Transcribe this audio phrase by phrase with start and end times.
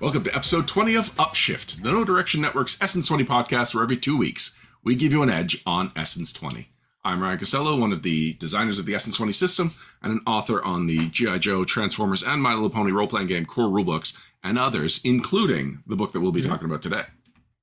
[0.00, 3.96] Welcome to episode 20 of Upshift, the Know Direction Network's Essence 20 podcast, where every
[3.96, 4.54] two weeks
[4.84, 6.68] we give you an edge on Essence 20.
[7.04, 9.72] I'm Ryan Costello, one of the designers of the Essence 20 system
[10.02, 11.38] and an author on the G.I.
[11.38, 15.96] Joe, Transformers, and My Little Pony role playing game core rulebooks, and others, including the
[15.96, 16.48] book that we'll be Mhm.
[16.48, 17.04] talking about today.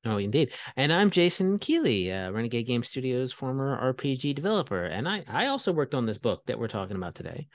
[0.06, 0.52] Oh, indeed.
[0.76, 4.84] And I'm Jason Keeley, uh, Renegade Game Studios' former RPG developer.
[4.84, 7.48] And I, I also worked on this book that we're talking about today.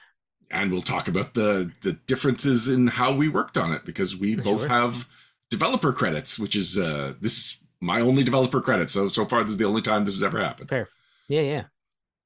[0.50, 4.34] And we'll talk about the, the differences in how we worked on it because we
[4.36, 4.68] both Sure.
[4.68, 5.06] have
[5.50, 8.88] developer credits, which is uh, this is my only developer credit.
[8.90, 10.70] So, so far, this is the only time this has ever happened.
[10.70, 10.88] Fair.
[11.28, 11.64] Yeah, yeah.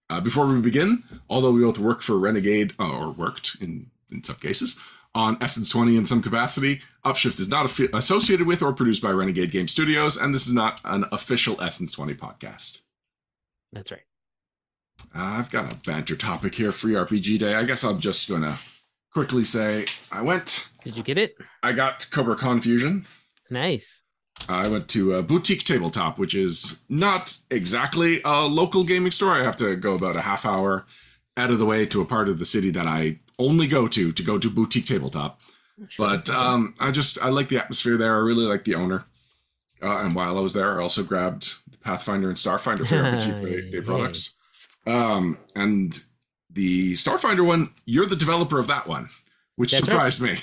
[0.09, 4.23] Uh, before we begin, although we both work for Renegade, uh, or worked in, in
[4.23, 4.77] some cases,
[5.15, 9.11] on Essence 20 in some capacity, Upshift is not affi- associated with or produced by
[9.11, 12.81] Renegade Game Studios, and this is not an official Essence 20 podcast.
[13.73, 14.03] That's right.
[15.15, 17.55] Uh, I've got a banter topic here, Free RPG Day.
[17.55, 18.57] I guess I'm just going to
[19.13, 21.35] quickly say I went, Did you get it?
[21.63, 23.05] I got Cobra Confusion.
[23.51, 24.03] Nice.
[24.49, 29.31] I went to a boutique tabletop, which is not exactly a local gaming store.
[29.33, 30.87] I have to go about a half hour
[31.37, 34.11] out of the way to a part of the city that I only go to
[34.13, 35.41] to go to boutique tabletop.
[35.89, 36.09] Sure.
[36.09, 38.15] But um, I just I like the atmosphere there.
[38.17, 39.05] I really like the owner.
[39.83, 43.71] Uh, and while I was there, I also grabbed the Pathfinder and Starfinder for RPG
[43.73, 44.33] Day- products.
[44.87, 46.01] Um, and
[46.51, 49.09] the Starfinder one, you're the developer of that one,
[49.57, 49.91] which That's right.
[49.93, 50.39] surprised me.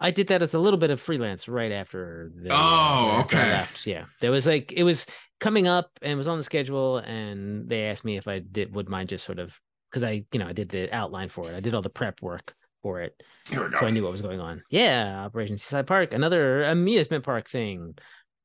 [0.00, 2.32] I did that as a little bit of freelance right after.
[2.34, 3.48] The, Oh, after okay.
[3.50, 3.86] left.
[3.86, 5.06] Yeah, there was like it was
[5.38, 8.88] coming up and was on the schedule, and they asked me if I did would
[8.88, 9.54] mind just sort of
[9.90, 11.54] because I you know I did the outline for it.
[11.54, 13.78] I did all the prep work for it, Here we go.
[13.78, 14.60] so I knew what was going on.
[14.70, 17.94] Yeah, Operation Seaside Park, another amusement park thing.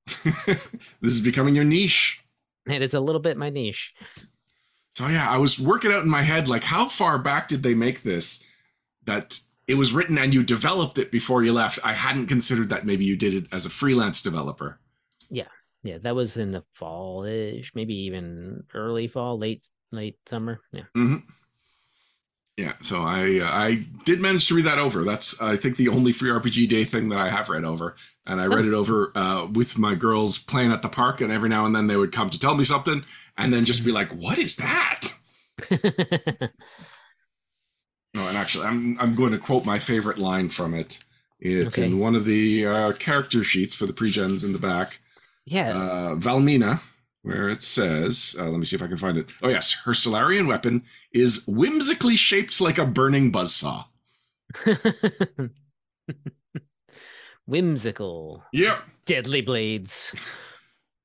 [0.35, 0.57] this
[1.01, 2.19] is becoming your niche.
[2.67, 3.95] It is a little bit my niche.
[4.97, 7.75] So yeah, I was working out in my head like how far back did they
[7.75, 8.43] make this
[9.05, 11.77] that it was written and you developed it before you left.
[11.83, 14.79] I hadn't considered that maybe you did it as a freelance developer.
[15.29, 15.49] Yeah,
[15.83, 20.61] Yeah, that was in the fall-ish, maybe even early fall, late late summer.
[20.71, 20.85] Yeah.
[20.95, 21.17] hmm
[22.57, 25.03] Yeah, so I uh, I did manage to read that over.
[25.03, 27.95] That's I think the only free RPG day thing that I have read over,
[28.25, 31.49] and I read it over uh, with my girls playing at the park, and every
[31.49, 33.03] now and then they would come to tell me something,
[33.37, 35.13] and then just be like, "What is that?"
[38.13, 40.99] No, and actually, I'm I'm going to quote my favorite line from it.
[41.39, 41.85] It's Okay.
[41.87, 44.99] in one of the uh, character sheets for the pre-gens in the back.
[45.45, 45.69] yeah.
[45.77, 46.81] Uh, Valmina,
[47.27, 49.31] where it says, uh, let me see if I can find it.
[49.43, 53.85] Oh yes, her Solarian weapon is whimsically shaped like a burning buzzsaw.
[57.45, 58.43] Whimsical.
[58.53, 58.79] Yep.
[59.05, 60.13] Deadly blades.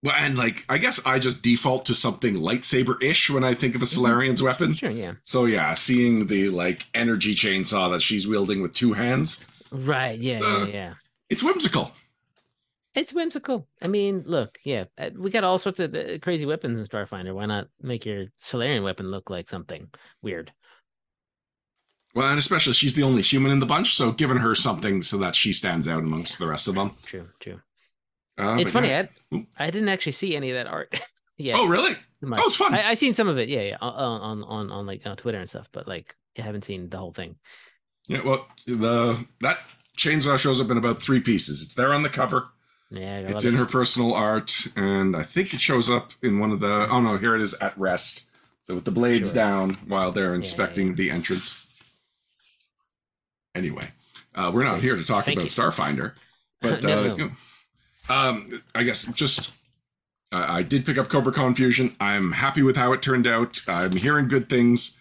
[0.03, 3.83] Well, and like I guess I just default to something lightsaber-ish when I think of
[3.83, 4.75] a Solarian's weapon.
[4.75, 5.13] Sure, yeah.
[5.23, 10.41] So yeah, seeing the like energy chainsaw that she's wielding with two hands, Right, yeah,
[10.43, 10.95] Uh, yeah, yeah.
[11.31, 11.93] it's whimsical.
[12.95, 13.67] It's whimsical.
[13.81, 17.35] I mean, look, yeah, uh, we got all sorts of uh, crazy weapons in Starfinder.
[17.35, 19.89] Why not make your Solarian weapon look like something
[20.21, 20.53] weird?
[22.15, 25.17] Well, and especially she's the only human in the bunch, so giving her something so
[25.19, 26.91] that she stands out amongst the rest of them.
[27.07, 27.61] True, true.
[28.37, 28.89] Uh, it's funny.
[28.89, 29.07] yeah.
[29.33, 30.95] I, I didn't actually see any of that art.
[31.39, 31.55] yeah.
[31.57, 31.97] Oh, really?
[32.25, 32.75] Oh, it's fun.
[32.75, 33.49] I, I seen some of it.
[33.49, 36.65] Yeah, yeah, on on on, on like on Twitter and stuff, but like I haven't
[36.65, 37.37] seen the whole thing.
[38.09, 38.21] Yeah.
[38.23, 39.59] Well, the that
[39.97, 41.63] chainsaw shows up in about three pieces.
[41.63, 42.49] It's there on the cover.
[42.93, 43.59] Yeah, It's in it.
[43.59, 46.87] her personal art, and I think it shows up in one of the.
[46.91, 48.25] Oh no, here it is at rest.
[48.61, 49.35] So with the blades Sure.
[49.37, 50.95] down while they're yeah, inspecting yeah.
[50.95, 51.65] the entrance.
[53.55, 53.89] Anyway,
[54.35, 55.63] uh, we're not here to talk Thank about you.
[55.63, 56.13] Starfinder,
[56.61, 57.17] but No, uh, no.
[57.17, 57.31] you know,
[58.15, 59.51] um, I guess just
[60.33, 61.95] uh, I did pick up Cobra Confusion.
[62.01, 63.61] I'm happy with how it turned out.
[63.69, 64.97] I'm hearing good things.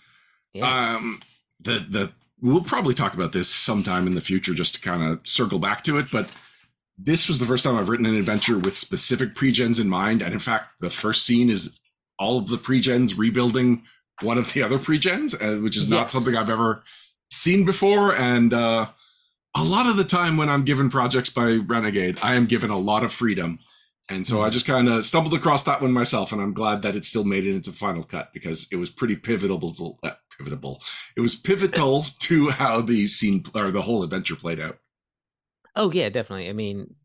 [0.53, 0.95] Yeah.
[0.95, 1.21] Um,
[1.59, 5.19] the the we'll probably talk about this sometime in the future, just to kind of
[5.27, 6.07] circle back to it.
[6.11, 6.29] But
[7.03, 10.33] this was the first time I've written an adventure with specific pregens in mind, and
[10.33, 11.71] in fact, the first scene is
[12.19, 13.83] all of the pregens rebuilding
[14.21, 16.11] one of the other pregens, uh, which is not Yes.
[16.13, 16.83] something I've ever
[17.31, 18.15] seen before.
[18.15, 18.87] And uh,
[19.55, 22.77] a lot of the time when I'm given projects by Renegade, I am given a
[22.77, 23.57] lot of freedom.
[24.09, 26.95] And so I just kind of stumbled across that one myself, and I'm glad that
[26.95, 29.97] it still made it into the final cut because it was pretty pivotal.
[30.03, 30.81] Uh, pivotal.
[31.15, 34.79] It was pivotal to how the scene or the whole adventure played out.
[35.75, 36.49] Oh yeah, definitely.
[36.49, 36.95] I mean,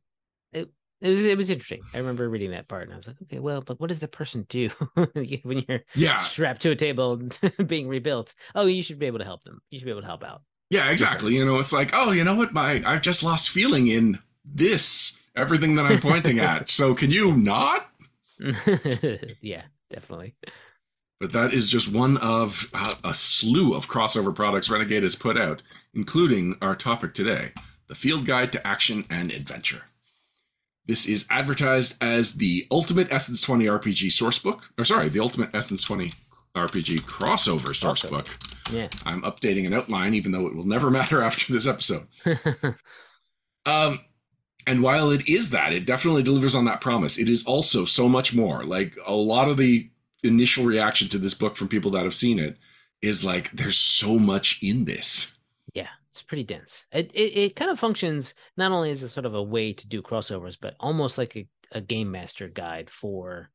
[0.53, 0.71] it
[1.01, 1.87] it was it was interesting.
[1.95, 4.09] I remember reading that part, and I was like, okay, well, but what does the
[4.09, 4.69] person do
[5.45, 7.19] when you're Yeah, strapped to a table
[7.67, 8.35] being rebuilt?
[8.55, 9.63] Oh, you should be able to help them.
[9.71, 10.43] You should be able to help out.
[10.71, 11.35] yeah, exactly.
[11.35, 12.53] You know, it's like, oh, you know what?
[12.53, 16.71] My I've just lost feeling in this everything that I'm pointing at.
[16.71, 17.89] So can you not?
[19.41, 20.35] yeah, definitely.
[21.21, 25.37] But that is just one of uh, a slew of crossover products Renegade has put
[25.39, 25.63] out,
[25.95, 27.53] including our topic today
[27.89, 29.83] the Field Guide to Action and Adventure.
[30.87, 35.83] This is advertised as the Ultimate Essence 20 RPG sourcebook, or sorry, the Ultimate Essence
[35.83, 36.13] 20
[36.55, 38.29] RPG crossover sourcebook.
[38.73, 38.89] Yeah.
[39.05, 42.07] I'm updating an outline, even though it will never matter after this episode.
[43.67, 44.01] um,
[44.67, 47.19] and while it is that, it definitely delivers on that promise.
[47.19, 48.65] It is also so much more.
[48.65, 49.91] Like a lot of the
[50.23, 52.57] initial reaction to this book from people that have seen it
[53.03, 55.36] is like, there's so much in this.
[56.17, 56.87] It's pretty dense.
[56.93, 59.87] It, it it kind of functions not only as a sort of a way to
[59.87, 63.51] do crossovers, but almost like a, a game master guide for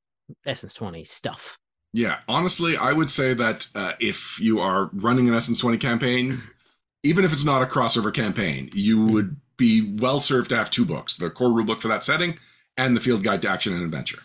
[0.45, 1.57] Essence 20 stuff.
[1.93, 6.41] Yeah, honestly, I would say that uh, if you are running an Essence 20 campaign,
[7.03, 10.85] even if it's not a crossover campaign, you would be well served to have two
[10.85, 12.37] books the core rulebook for that setting
[12.77, 14.19] and the field guide to action and adventure.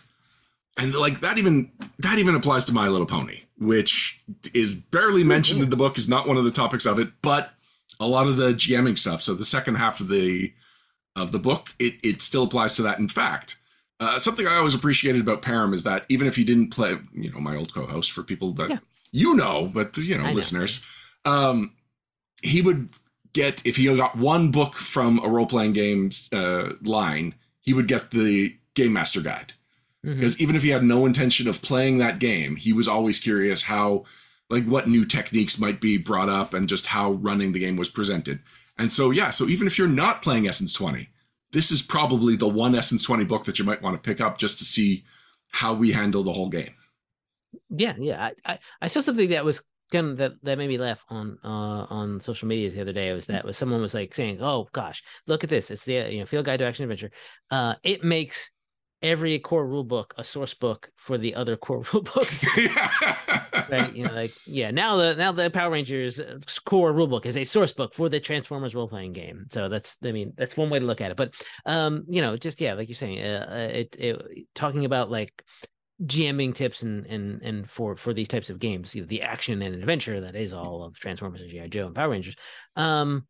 [0.77, 4.19] And like that even that even applies to My Little Pony, which
[4.53, 7.51] is barely mentioned in the book, is not one of the topics of it, but
[7.99, 9.21] a lot of the GMing stuff.
[9.21, 10.53] So the second half of the
[11.15, 12.99] of the book, it it still applies to that.
[12.99, 13.57] In fact,
[13.99, 17.31] uh, something I always appreciated about Perram is that even if you didn't play, you
[17.31, 18.77] know, my old co-host for people that Yeah.
[19.11, 20.35] you know, but you know, I know.
[20.35, 20.85] listeners,
[21.25, 21.73] um,
[22.43, 22.89] he would
[23.33, 28.11] get if he got one book from a role-playing games uh, line, he would get
[28.11, 29.53] the game master guide
[30.03, 33.63] because even if he had no intention of playing that game, he was always curious
[33.63, 34.05] how,
[34.49, 37.89] like, what new techniques might be brought up and just how running the game was
[37.89, 38.39] presented.
[38.77, 41.09] And so, yeah, so even if you're not playing Essence 20,
[41.51, 44.37] this is probably the one Essence 20 book that you might want to pick up
[44.37, 45.03] just to see
[45.51, 46.73] how we handle the whole game.
[47.69, 48.31] Yeah, yeah.
[48.45, 49.61] I, I, I saw something that was
[49.91, 53.09] kind of that, that made me laugh on uh on social media the other day.
[53.09, 55.71] It was that was someone was like saying, "Oh gosh, look at this!
[55.71, 57.11] It's the you know field guide to action adventure.
[57.49, 58.51] Uh, it makes
[59.01, 62.45] every core rule book a source book for the other core rule books."
[63.69, 67.35] right you know like yeah now the now the power rangers uh, core rulebook is
[67.35, 70.79] a source book for the transformers role-playing game so that's i mean that's one way
[70.79, 71.33] to look at it but
[71.65, 75.43] um you know just yeah like you're saying uh, uh, it, it talking about like
[76.03, 79.63] GMing tips and and and for for these types of games, you know, the action
[79.63, 82.35] and adventure that is all of Transformers and GI Joe and Power Rangers.
[82.75, 83.25] Um,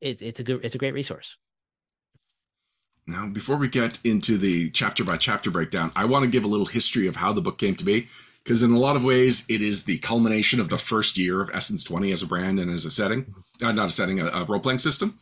[0.00, 1.36] it, it's a good it's a great resource.
[3.06, 6.48] Now, before we get into the chapter by chapter breakdown, I want to give a
[6.48, 8.08] little history of how the book came to be.
[8.42, 11.50] Because in a lot of ways, it is the culmination of the first year of
[11.54, 13.26] Essence 20 as a brand and as a setting,
[13.62, 15.16] uh, not a setting, a, a role playing system.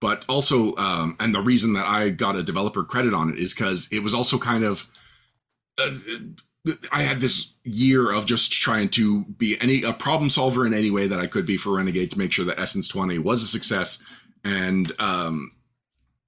[0.00, 3.52] But also, um, and the reason that I got a developer credit on it is
[3.52, 4.88] because it was also kind of,
[5.78, 5.90] uh,
[6.90, 10.90] I had this year of just trying to be any a problem solver in any
[10.90, 13.46] way that I could be for Renegade to make sure that Essence 20 was a
[13.46, 13.98] success.
[14.44, 15.50] And um,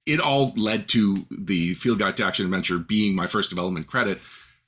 [0.05, 4.19] it all led to the Field Guide to Action Adventure being my first development credit.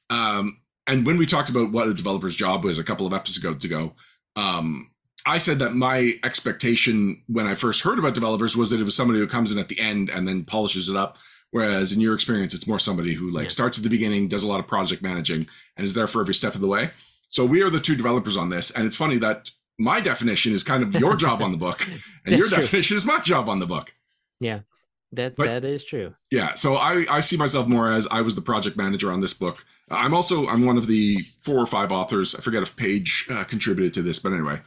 [0.09, 0.57] Um,
[0.87, 3.93] and when we talked about what a developer's job was a couple of episodes ago,
[4.35, 4.89] um,
[5.25, 8.95] I said that my expectation when I first heard about developers was that it was
[8.95, 11.17] somebody who comes in at the end and then polishes it up.
[11.51, 13.49] Whereas in your experience, it's more somebody who like Yeah.
[13.49, 16.33] starts at the beginning, does a lot of project managing, and is there for every
[16.33, 16.89] step of the way.
[17.29, 20.63] So we are the two developers on this, and it's funny that my definition is
[20.63, 22.57] kind of your job on the book, and That's your true.
[22.57, 23.93] definition is my job on the book.
[25.13, 26.13] That But- that is true.
[26.31, 29.33] Yeah, so I, I see myself more as I was the project manager on this
[29.33, 29.63] book.
[29.89, 32.35] I'm also I'm one of the four or five authors.
[32.35, 34.59] I forget if Paige uh, contributed to this, but anyway.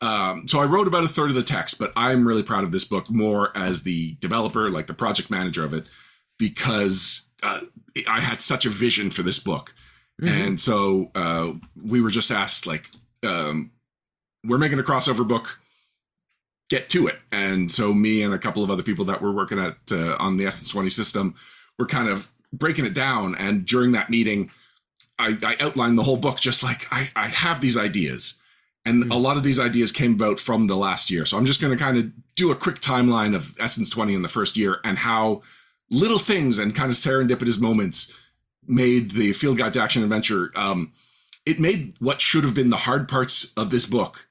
[0.00, 2.72] Um, so I wrote about a third of the text, but I'm really proud of
[2.72, 5.84] this book more as the developer, like the project manager of it,
[6.38, 7.60] because uh,
[8.08, 9.74] I had such a vision for this book,
[10.20, 10.28] Mhm.
[10.28, 12.90] and so uh, we were just asked like,
[13.22, 13.70] um,
[14.44, 15.58] we're making a crossover book
[16.72, 17.18] get to it.
[17.30, 20.38] And so me and a couple of other people that were working at uh, on
[20.38, 21.34] the Essence 20 system
[21.78, 23.34] were kind of breaking it down.
[23.36, 24.50] And during that meeting,
[25.18, 28.34] I, I outlined the whole book just like I, I have these ideas.
[28.86, 29.10] And Mhm.
[29.12, 31.24] a lot of these ideas came about from the last year.
[31.26, 34.22] So I'm just going to kind of do a quick timeline of Essence 20 in
[34.22, 35.42] the first year and how
[35.90, 38.10] little things and kind of serendipitous moments
[38.66, 40.50] made the Field Guide to Action Adventure.
[40.56, 40.90] Um,
[41.44, 44.26] it made what should have been the hard parts of this book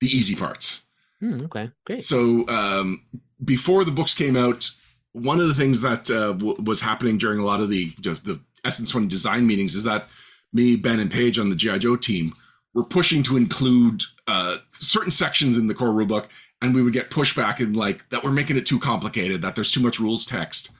[0.00, 0.82] the easy parts.
[1.22, 2.02] Hmm, okay, great.
[2.02, 3.04] So um,
[3.44, 4.68] before the books came out,
[5.12, 8.40] one of the things that uh, w- was happening during a lot of the the
[8.64, 10.08] Essence One design meetings is that
[10.52, 12.32] me, Ben, and Paige on the GI Joe team
[12.74, 16.28] were pushing to include uh, certain sections in the core rulebook,
[16.60, 19.70] and we would get pushback and like that we're making it too complicated, that there's
[19.72, 20.70] too much rules text.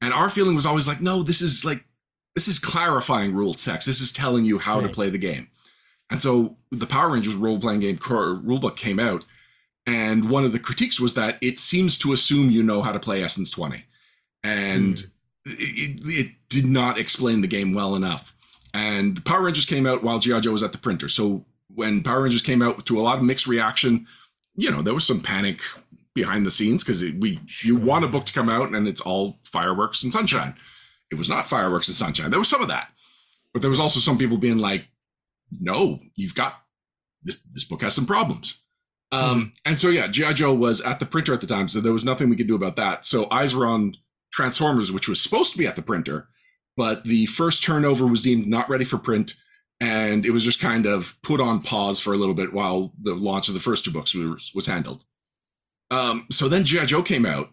[0.00, 1.84] And our feeling was always like, no, this is like
[2.36, 3.86] this is clarifying rule text.
[3.88, 5.48] This is telling you how to play the game.
[6.10, 9.24] And so the Power Rangers role playing game core rulebook came out,
[9.86, 13.00] and one of the critiques was that it seems to assume you know how to
[13.00, 13.84] play Essence 20.
[14.44, 15.06] And hmm.
[15.46, 18.34] it, it did not explain the game well enough.
[18.74, 21.08] and Power Rangers came out while GI Joe was at the printer.
[21.08, 21.44] So
[21.74, 24.06] when Power Rangers came out to a lot of mixed reaction,
[24.54, 25.60] you know, there was some panic
[26.14, 29.38] behind the scenes because we you want a book to come out and it's all
[29.44, 30.54] fireworks and sunshine.
[31.10, 32.30] It was not fireworks and sunshine.
[32.30, 32.90] There was some of that,
[33.52, 34.86] but there was also some people being like,
[35.60, 36.54] "No, you've got
[37.22, 37.38] this.
[37.52, 38.58] This book has some problems."
[39.12, 41.80] Um, mm and so yeah, GI Joe was at the printer at the time, so
[41.80, 43.04] there was nothing we could do about that.
[43.04, 43.96] So eyes were on
[44.32, 46.28] Transformers, which was supposed to be at the printer,
[46.76, 49.34] but the first turnover was deemed not ready for print,
[49.80, 53.14] and it was just kind of put on pause for a little bit while the
[53.14, 55.04] launch of the first two books was, was handled.
[55.90, 57.50] Um, so then GI Joe came out,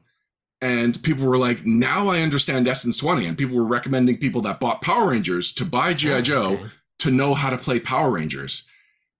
[0.62, 4.60] and people were like, "Now I understand Essence 20," and people were recommending people that
[4.60, 6.64] bought Power Rangers to buy GI oh, Joe okay.
[7.00, 8.64] to know how to play Power Rangers.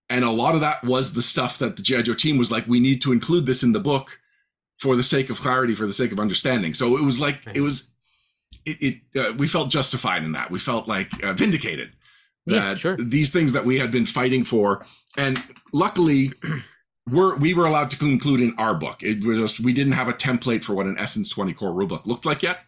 [0.10, 2.68] And a lot of that was the stuff that the GI Joe team was like,
[2.68, 4.20] "We need to include this in the book
[4.80, 7.62] for the sake of clarity, for the sake of understanding." So it was like it
[7.62, 7.92] was,
[8.66, 10.50] it, it uh, we felt justified in that.
[10.50, 11.92] We felt like uh, vindicated
[12.46, 12.96] yeah, that sure.
[12.96, 14.82] these things that we had been fighting for,
[15.18, 16.32] and luckily
[17.10, 19.02] we're, we were allowed to include in our book.
[19.02, 22.06] It was just, we didn't have a template for what an Essence 20 core rulebook
[22.06, 22.60] looked like yet.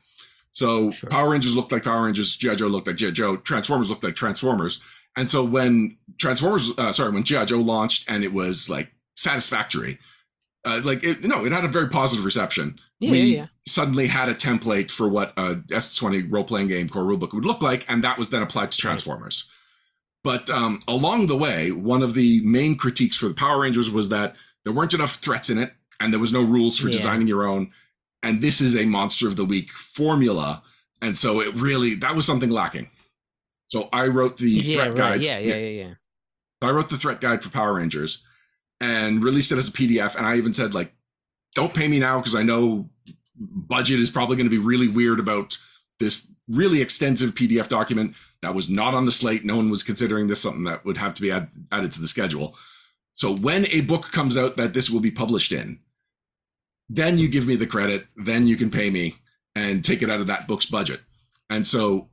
[0.51, 1.09] So sure.
[1.09, 2.55] Power Rangers looked like Power Rangers, G.I.
[2.55, 3.11] Joe looked like G.I.
[3.11, 4.81] Joe, Transformers looked like Transformers.
[5.15, 7.45] And so when Transformers, uh, sorry, when G.I.
[7.45, 9.99] Joe launched and it was like satisfactory,
[10.65, 12.77] uh, like it, no, it had a very positive reception.
[12.99, 17.03] Yeah, we yeah, suddenly had a template for what a S20 role playing game core
[17.03, 19.45] rulebook would look like, and that was then applied to Transformers.
[19.47, 19.55] Right.
[20.21, 24.09] But um, along the way, one of the main critiques for the Power Rangers was
[24.09, 24.35] that
[24.65, 26.93] there weren't enough threats in it, and there was no rules for yeah.
[26.93, 27.71] designing your own.
[28.21, 30.61] And this is a Monster of the Week formula,
[31.01, 32.89] and so it really that was something lacking.
[33.69, 34.97] So I wrote the yeah, threat right.
[34.97, 35.21] guide.
[35.23, 35.93] Yeah, yeah, yeah, yeah.
[36.61, 38.23] So I wrote the threat guide for Power Rangers
[38.81, 40.15] and released it as a PDF.
[40.15, 40.93] And I even said like,
[41.55, 42.89] don't pay me now because I know
[43.35, 45.57] budget is probably going to be really weird about
[45.99, 49.45] this really extensive PDF document that was not on the slate.
[49.45, 52.07] No one was considering this something that would have to be add, added to the
[52.07, 52.55] schedule.
[53.13, 55.79] So when a book comes out that this will be published in,
[56.89, 59.15] then you give me the credit, then you can pay me
[59.55, 61.01] and take it out of that book's budget.
[61.49, 62.09] And so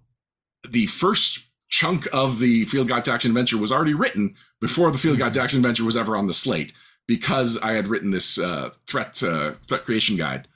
[0.69, 4.99] the first chunk of the Field Guide to Action Adventure was already written before the
[4.99, 6.73] Field Guide to Action Adventure was ever on the slate
[7.07, 10.49] because I had written this uh, threat uh, threat creation guide.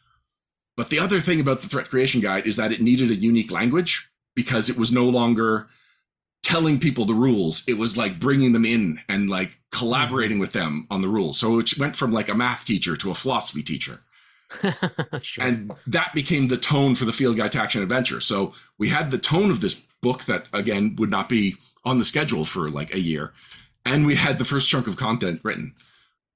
[0.76, 3.50] But the other thing about the threat creation guide is that it needed a unique
[3.50, 5.68] language because it was no longer
[6.42, 7.62] telling people the rules.
[7.68, 11.38] It was like bringing them in and like collaborating with them on the rules.
[11.38, 14.00] So it went from like a math teacher to a philosophy teacher.
[15.22, 15.44] sure.
[15.44, 18.20] And that became the tone for the Field Guide to Action Adventure.
[18.20, 22.04] So we had the tone of this book that, again, would not be on the
[22.04, 23.32] schedule for like a year.
[23.84, 25.74] And we had the first chunk of content written.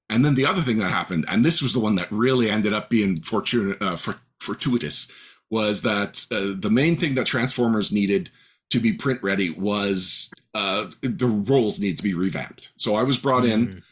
[0.09, 2.73] And then the other thing that happened, and this was the one that really ended
[2.73, 5.07] up being fortunate, uh, for, fortuitous
[5.49, 8.29] was that uh, the main thing that Transformers needed
[8.69, 12.71] to be print ready was uh, the roles need to be revamped.
[12.77, 13.71] So I was brought mm-hmm.
[13.71, 13.83] in,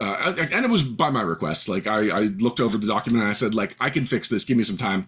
[0.00, 1.68] uh, and it was by my request.
[1.68, 4.44] Like I, I looked over the document and I said, like I can fix this.
[4.44, 5.06] Give me some time.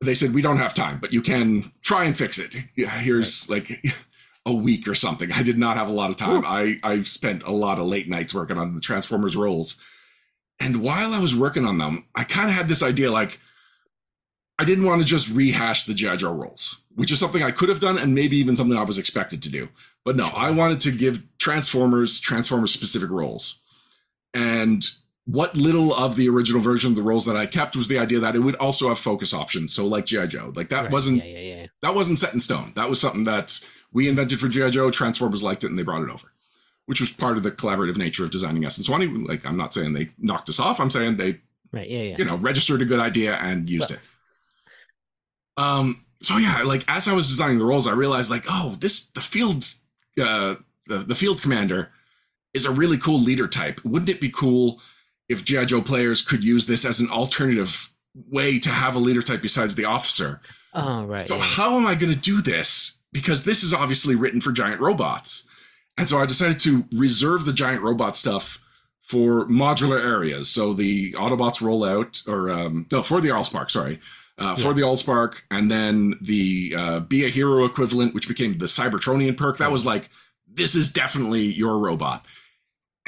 [0.00, 2.54] They said we don't have time, but you can try and fix it.
[2.74, 3.68] Here's right.
[3.68, 3.84] like
[4.46, 5.32] a week or something.
[5.32, 6.44] I did not have a lot of time.
[6.44, 6.46] Ooh.
[6.46, 9.76] I I spent a lot of late nights working on the Transformers roles.
[10.60, 13.38] And while I was working on them, I kind of had this idea like
[14.58, 16.16] I didn't want to just rehash the G.I.
[16.16, 18.98] Joe roles, which is something I could have done and maybe even something I was
[18.98, 19.68] expected to do.
[20.04, 23.58] But no, I wanted to give Transformers Transformers specific roles.
[24.34, 24.84] And
[25.28, 28.18] what little of the original version of the roles that I kept was the idea
[28.18, 29.74] that it would also have focus options.
[29.74, 30.26] So like G.I.
[30.26, 30.90] Joe, like that right.
[30.90, 31.66] wasn't yeah, yeah, yeah.
[31.82, 32.72] that wasn't set in stone.
[32.76, 33.60] That was something that
[33.92, 34.70] we invented for G.I.
[34.70, 34.90] Joe.
[34.90, 36.32] Transformers liked it and they brought it over,
[36.86, 39.06] which was part of the collaborative nature of designing Essence 20.
[39.26, 40.80] Like I'm not saying they knocked us off.
[40.80, 41.38] I'm saying they
[41.72, 42.16] right, yeah, yeah.
[42.16, 44.00] you know, registered a good idea and used it.
[45.58, 49.08] Um, so yeah, like as I was designing the roles, I realized like, oh, this
[49.08, 49.82] the field's
[50.18, 50.54] uh
[50.86, 51.90] the, the field commander
[52.54, 53.84] is a really cool leader type.
[53.84, 54.80] Wouldn't it be cool
[55.28, 55.66] if G.I.
[55.66, 57.90] Joe players could use this as an alternative
[58.30, 60.40] way to have a leader type besides the officer?
[60.74, 61.28] Oh, right.
[61.28, 61.42] So yeah.
[61.42, 62.98] how am I gonna do this?
[63.12, 65.48] Because this is obviously written for giant robots.
[65.96, 68.62] And so I decided to reserve the giant robot stuff
[69.02, 70.50] for modular areas.
[70.50, 73.98] So the Autobots roll out, or um, no, for the Allspark, sorry
[74.38, 74.74] uh, for yeah.
[74.74, 79.58] the Allspark, and then the uh, Be a Hero equivalent, which became the Cybertronian perk.
[79.58, 80.08] That was like,
[80.46, 82.24] this is definitely your robot.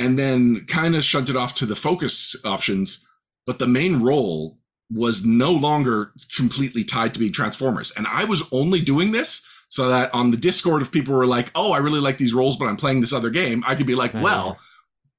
[0.01, 3.07] And then kind of shunted off to the focus options,
[3.47, 4.59] but the main role
[4.91, 7.93] was no longer completely tied to being Transformers.
[7.97, 11.53] And I was only doing this so that on the Discord, if people were like,
[11.55, 13.95] oh, I really like these roles, but I'm playing this other game, I could be
[13.95, 14.59] like, well,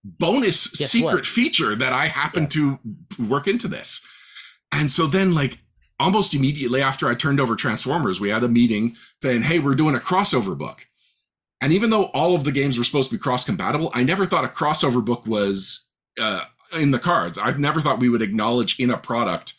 [0.03, 1.25] bonus Guess secret what?
[1.25, 2.49] feature that I happen yeah.
[2.49, 2.79] to
[3.29, 4.01] work into this.
[4.71, 5.59] And so then, like,
[5.99, 9.95] almost immediately after I turned over Transformers, we had a meeting saying, "Hey, we're doing
[9.95, 10.85] a crossover book."
[11.61, 14.25] And even though all of the games were supposed to be cross compatible, I never
[14.25, 15.85] thought a crossover book was
[16.19, 16.41] uh,
[16.77, 17.37] in the cards.
[17.37, 19.53] I've never thought we would acknowledge in a product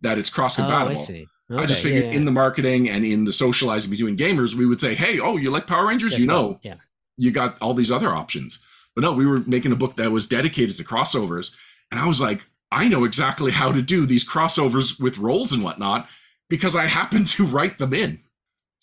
[0.00, 0.98] that it's cross compatible.
[0.98, 1.26] Oh, I see.
[1.50, 2.16] I just figured yeah, yeah.
[2.16, 5.50] in the marketing and in the socializing between gamers, we would say, "Hey, oh, you
[5.50, 6.12] like Power Rangers?
[6.12, 6.76] Guess you know, yeah.
[7.18, 8.58] you got all these other options."
[8.94, 11.50] But no, we were making a book that was dedicated to crossovers,
[11.90, 15.62] and I was like, "I know exactly how to do these crossovers with roles and
[15.62, 16.08] whatnot
[16.48, 18.20] because I happen to write them in."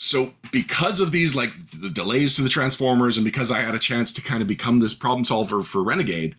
[0.02, 3.80] So, because of these like the delays to the Transformers, and because I had a
[3.80, 6.36] chance to kind of become this problem solver for Renegade,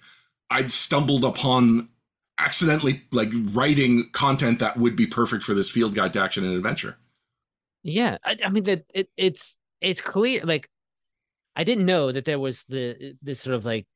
[0.51, 1.91] I'd stumbled upon
[2.39, 6.55] accidentally like writing content that would be perfect for this field guide to action and
[6.55, 6.97] adventure.
[7.83, 10.43] Yeah, I, I mean that it, it's it's clear.
[10.45, 10.71] Like,
[11.55, 13.87] I didn't know that there was the this sort of like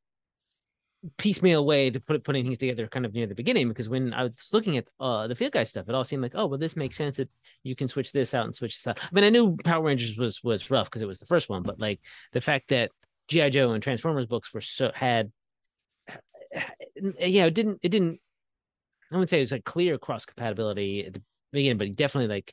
[1.19, 3.69] piecemeal way to put putting things together, kind of near the beginning.
[3.69, 6.33] Because when I was looking at uh the field guide stuff, it all seemed like,
[6.35, 7.17] oh, well, this makes sense.
[7.19, 7.31] That
[7.63, 8.99] you can switch this out and switch this out.
[9.01, 11.63] I mean, I knew Power Rangers was was rough because it was the first one,
[11.63, 12.01] but like
[12.33, 12.91] the fact that
[13.29, 15.33] GI Joe and Transformers books were so had,
[16.97, 18.21] yeah, it didn't it didn't.
[19.13, 22.53] I wouldn't say it was like clear cross compatibility at the beginning, but definitely like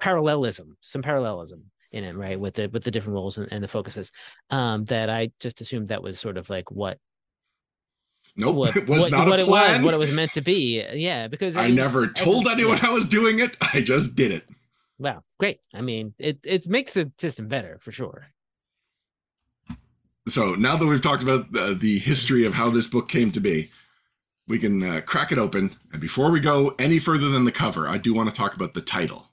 [0.00, 2.38] parallelism, some parallelism in it, right?
[2.38, 4.12] With the with the different roles and, and the focuses.
[4.50, 6.98] Um, that I just assumed that was sort of like what
[8.36, 9.84] Nope, what it was what, not what a it was, plan.
[9.84, 10.84] what it was meant to be.
[10.94, 12.88] Yeah, because I mean, never told anyone yeah.
[12.88, 13.56] I was doing it.
[13.74, 14.48] I just did it.
[14.98, 15.60] Wow, great.
[15.74, 18.26] I mean, it it makes the system better for sure.
[20.28, 23.40] So now that we've talked about the, the history of how this book came to
[23.40, 23.70] be,
[24.46, 25.74] we can uh, crack it open.
[25.92, 28.74] And before we go any further than the cover, I do want to talk about
[28.74, 29.26] the title.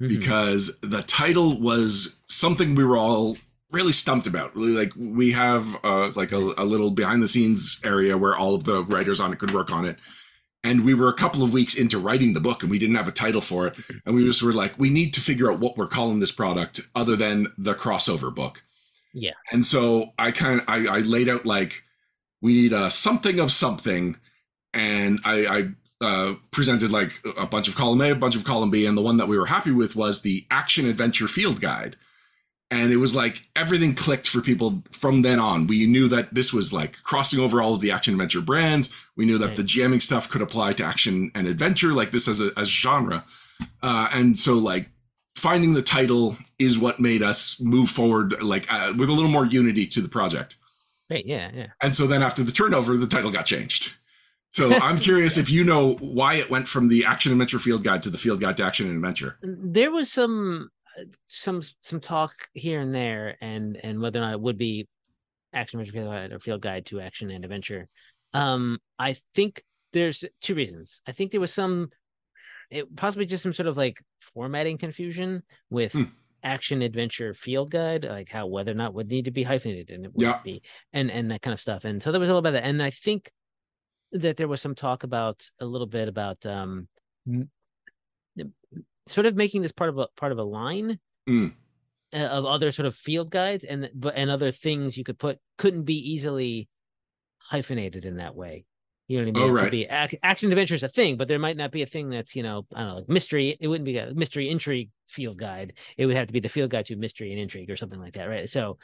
[0.00, 0.08] Mhm.
[0.08, 3.36] because the title was something we were all
[3.70, 4.54] really stumped about.
[4.54, 8.54] Really, like we have uh, like a, a little behind the scenes area where all
[8.54, 9.98] of the writers on it could work on it.
[10.64, 13.08] And we were a couple of weeks into writing the book and we didn't have
[13.08, 13.76] a title for it.
[14.04, 16.80] And we just were like, we need to figure out what we're calling this product
[16.94, 18.62] other than the crossover book.
[19.14, 19.32] Yeah.
[19.52, 21.82] And so I kind of I, I laid out like
[22.40, 24.16] we need a something of something.
[24.74, 28.70] And I, I uh, presented like a bunch of column A, a bunch of column
[28.70, 31.96] B, and the one that we were happy with was the action adventure field guide.
[32.70, 35.66] And it was like everything clicked for people from then on.
[35.66, 38.94] We knew that this was like crossing over all of the action adventure brands.
[39.16, 39.56] We knew that Right.
[39.56, 43.24] the GMing stuff could apply to action and adventure, like this as a as genre.
[43.82, 44.90] Uh, and so like
[45.34, 49.46] finding the title is what made us move forward like uh, with a little more
[49.46, 50.56] unity to the project.
[51.08, 51.66] Great, yeah, yeah.
[51.80, 53.94] And so then after the turnover, the title got changed.
[54.52, 58.02] So I'm curious if you know why it went from the action adventure field guide
[58.02, 59.38] to the field guide to action and adventure.
[59.42, 60.70] There was some
[61.28, 64.86] some some talk here and there, and and whether or not it would be
[65.52, 67.88] action adventure field guide or field guide to action and adventure.
[68.34, 71.00] Um, I think there's two reasons.
[71.06, 71.88] I think there was some,
[72.70, 76.04] it possibly just some sort of like formatting confusion with Hmm.
[76.42, 80.04] action adventure field guide, like how whether or not would need to be hyphenated and
[80.04, 80.40] it would Yeah.
[80.44, 81.84] be, and and that kind of stuff.
[81.84, 83.30] And so there was a little bit of that, and I think
[84.12, 86.88] that there was some talk about a little bit about um
[89.08, 91.52] sort of making this part of a part of a line Mm.
[92.14, 95.38] uh, of other sort of field guides and but and other things you could put
[95.58, 96.68] couldn't be easily
[97.38, 98.64] hyphenated in that way.
[99.08, 99.50] You know what I mean?
[99.50, 99.70] Oh, right.
[99.70, 102.36] be ac- action adventure is a thing, but there might not be a thing that's
[102.36, 103.56] you know I don't know like mystery.
[103.60, 105.74] It wouldn't be a mystery intrigue field guide.
[105.96, 108.14] It would have to be the field guide to mystery and intrigue or something like
[108.14, 108.48] that, right?
[108.48, 108.78] So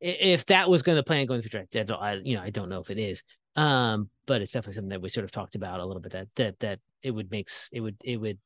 [0.00, 2.68] if that was going to plan going through I don't, I you know I don't
[2.68, 3.22] know if it is,
[3.56, 6.28] um, but it's definitely something that we sort of talked about a little bit that
[6.36, 8.38] that that it would makes it would it would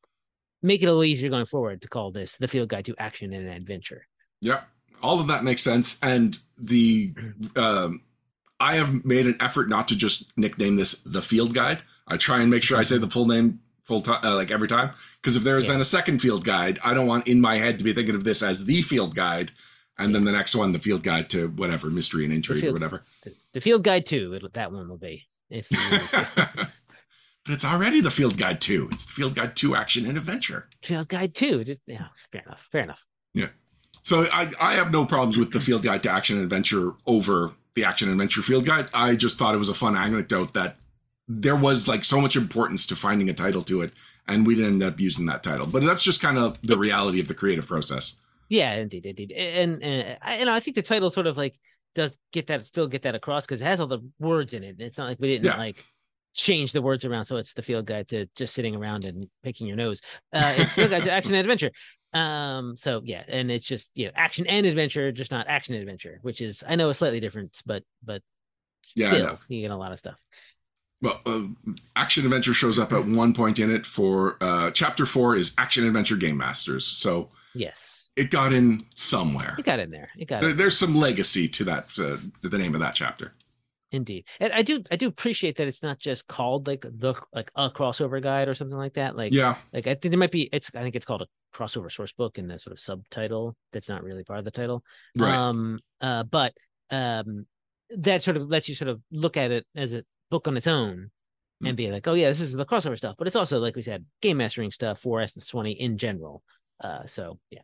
[0.64, 3.32] make it a little easier going forward to call this the field guide to action
[3.32, 4.06] and adventure.
[4.40, 4.62] Yeah,
[5.02, 5.98] all of that makes sense.
[6.02, 7.12] And the
[7.56, 8.02] um,
[8.58, 11.82] I have made an effort not to just nickname this the field guide.
[12.08, 14.68] I try and make sure I say the full name full time, uh, like every
[14.68, 14.90] time.
[15.20, 15.72] Because if there is Yeah.
[15.72, 18.24] then a second field guide, I don't want in my head to be thinking of
[18.24, 19.52] this as the field guide,
[19.98, 23.02] and then the next one the field guide to whatever mystery and intrigue or whatever.
[23.24, 24.10] The, the field guide.
[24.10, 26.64] It, that one will be if you,
[27.44, 28.88] but it's already the field guide two.
[28.92, 30.68] It's the field guide 2 action and adventure.
[30.82, 31.64] field guide 2.
[31.64, 32.68] Just yeah, fair enough.
[32.72, 33.04] Fair enough.
[33.34, 33.48] Yeah.
[34.02, 37.52] So I, I have no problems with the field guide to action and adventure over
[37.74, 38.88] the action and adventure field guide.
[38.94, 40.76] I just thought it was a fun anecdote that
[41.26, 43.92] there was like so much importance to finding a title to it,
[44.28, 45.66] and we didn't end up using that title.
[45.66, 48.16] But that's just kind of the reality of the creative process.
[48.50, 49.32] Yeah, indeed, indeed.
[49.32, 51.58] And uh, and I, I think the title sort of like
[51.94, 54.76] does get that still get that across because it has all the words in it.
[54.78, 55.56] It's not like we didn't Yeah.
[55.56, 55.82] like
[56.34, 59.66] change the words around so it's the field guide to just sitting around and picking
[59.66, 60.02] your nose.
[60.32, 61.70] Uh, it's field guide to action and adventure.
[62.12, 66.18] Um, so yeah, and it's just you know action and adventure, just not action adventure,
[66.22, 68.22] which is I know a slightly different, but but
[68.94, 69.38] Yeah, I still know.
[69.48, 70.16] you get a lot of stuff.
[71.02, 71.42] Well, uh,
[71.96, 73.84] action adventure shows up at one point in it.
[73.84, 76.86] For uh, chapter four is action adventure game masters.
[76.86, 78.10] So Yes.
[78.16, 79.54] it got in somewhere.
[79.58, 80.08] It got in there.
[80.16, 80.52] It got There-.
[80.54, 81.84] There's some legacy to that.
[81.98, 83.32] Uh, to the name of that chapter.
[83.94, 87.50] Indeed, and I do I do appreciate that it's not just called like the like
[87.54, 89.16] a crossover guide or something like that.
[89.16, 91.26] Like Yeah, like I think there might be it's I think it's called a
[91.56, 94.82] crossover source book in the sort of subtitle that's not really part of the title.
[95.16, 95.32] right.
[95.32, 96.54] Um uh but
[96.90, 97.46] um
[97.90, 100.66] that sort of lets you sort of look at it as a book on its
[100.66, 101.10] own
[101.62, 101.68] Mm.
[101.68, 103.82] and be like, oh yeah, this is the crossover stuff, but it's also like we
[103.82, 106.42] said, game mastering stuff for Essence 20 in general.
[106.82, 107.62] Uh so yeah.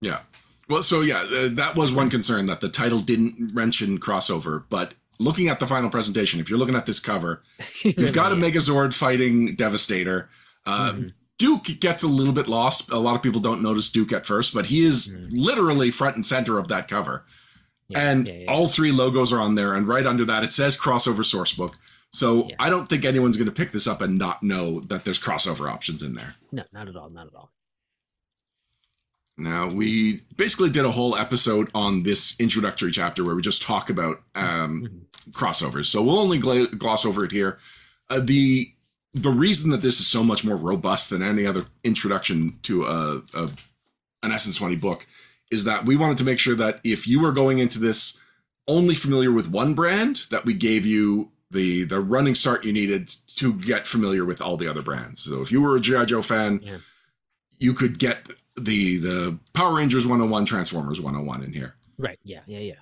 [0.00, 0.20] Yeah.
[0.68, 4.62] Well, so yeah, uh, that was one concern that the title didn't mention crossover.
[4.68, 7.42] But looking at the final presentation, if you're looking at this cover,
[7.82, 8.36] you've got a.
[8.36, 10.28] Megazord fighting Devastator.
[10.66, 11.12] Uh, Mhm.
[11.38, 12.88] Duke gets a little bit lost.
[12.90, 15.28] A lot of people don't notice Duke at first, but he is Mhm.
[15.32, 17.24] literally front and center of that cover.
[17.88, 18.46] Yeah, and yeah, yeah.
[18.50, 21.76] all three logos are on there, and right under that it says crossover source book.
[22.12, 22.48] So.
[22.60, 25.68] I don't think anyone's going to pick this up and not know that there's crossover
[25.70, 26.34] options in there.
[26.52, 27.50] no, not at all, not at all.
[29.38, 33.88] Now, we basically did a whole episode on this introductory chapter where we just talk
[33.90, 35.32] about um, Mhm.
[35.32, 35.86] crossovers.
[35.86, 37.58] So we'll only gla- gloss over it here.
[38.10, 38.72] Uh, the
[39.14, 43.22] the reason that this is so much more robust than any other introduction to a,
[43.34, 43.50] a
[44.22, 45.06] an Essence 20 book
[45.50, 48.16] is that we wanted to make sure that if you were going into this
[48.68, 53.08] only familiar with one brand, that we gave you the the running start you needed
[53.36, 55.22] to get familiar with all the other brands.
[55.24, 56.04] So if you were a G.I.
[56.06, 56.78] Joe fan, Yeah.
[57.58, 61.74] you could get the the Power Rangers 101, Transformers 101 in here.
[61.98, 62.18] Right.
[62.24, 62.74] Yeah, yeah, yeah.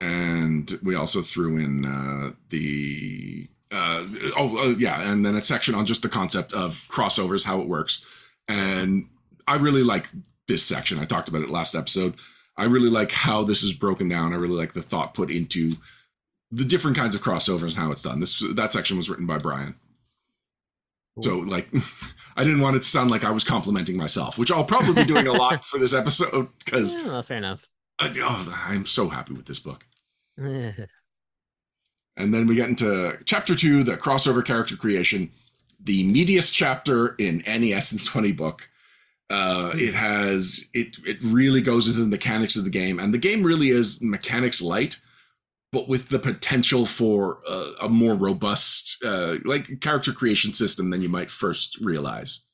[0.00, 4.04] and we also threw in uh, the uh,
[4.36, 7.68] oh uh, yeah, and then a section on just the concept of crossovers, how it
[7.68, 8.04] works,
[8.48, 9.08] and
[9.46, 10.08] I really like
[10.48, 10.98] this section.
[10.98, 12.14] I talked about it last episode.
[12.56, 14.32] I really like how this is broken down.
[14.32, 15.72] I really like the thought put into
[16.50, 18.20] the different kinds of crossovers and how it's done.
[18.20, 19.74] This that section was written by Ryan.
[21.22, 21.68] So like,
[22.36, 25.04] I didn't want it to sound like I was complimenting myself, which I'll probably be
[25.04, 27.66] doing a lot for this episode because Yeah, well, fair enough.
[28.00, 29.86] oh, I'm so happy with this book.
[32.16, 35.30] And then we get into chapter two, the crossover character creation,
[35.80, 38.68] the meatiest chapter in any Essence 20 book.
[39.30, 43.18] Uh, it has it it really goes into the mechanics of the game, and the
[43.18, 44.98] game really is mechanics light,
[45.72, 51.00] but with the potential for a, a more robust uh, like character creation system than
[51.02, 52.44] you might first realize.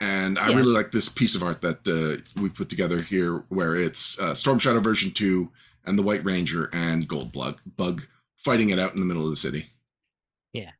[0.00, 0.56] And I Yeah.
[0.56, 4.34] really like this piece of art that uh, we put together here, where it's uh,
[4.34, 5.50] Storm Shadow version two
[5.84, 9.30] and the White Ranger and Gold Bug Bug fighting it out in the middle of
[9.30, 9.70] the city.
[10.52, 10.70] Yeah.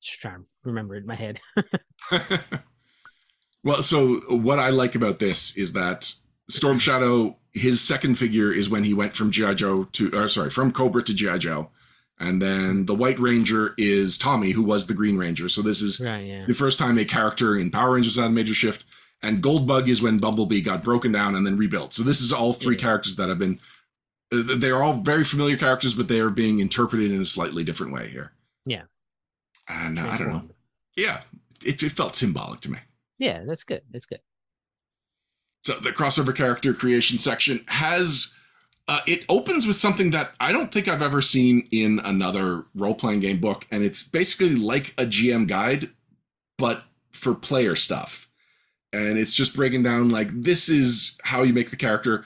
[0.00, 1.40] Just trying to remember it in my head.
[3.64, 6.12] well, so what I like about this is that
[6.48, 10.50] Storm Shadow, his second figure is when he went from GI Joe to, or sorry,
[10.50, 11.70] from Cobra to GI Joe,
[12.18, 15.48] and then the White Ranger is Tommy, who was the Green Ranger.
[15.48, 16.20] So this is right.
[16.20, 16.44] Yeah.
[16.46, 18.84] the first time a character in Power Rangers had a major shift.
[19.24, 21.92] And Goldbug is when Bumblebee got broken down and then rebuilt.
[21.94, 22.80] So this is all three Yeah.
[22.82, 23.60] characters that have been.
[24.32, 27.92] uh, They're all very familiar characters, but they are being interpreted in a slightly different
[27.92, 28.32] way here.
[28.66, 28.82] Yeah.
[29.68, 30.42] And uh, I don't know.
[30.96, 31.20] Yeah,
[31.64, 32.78] it, it felt symbolic to me.
[33.18, 33.82] Yeah, that's good.
[33.90, 34.20] That's good.
[35.62, 38.32] So the crossover character creation section has
[38.88, 42.94] uh, it opens with something that I don't think I've ever seen in another role
[42.94, 45.90] playing game book, and it's basically like a GM guide,
[46.58, 48.28] but for player stuff.
[48.92, 52.24] And it's just breaking down like this is how you make the character.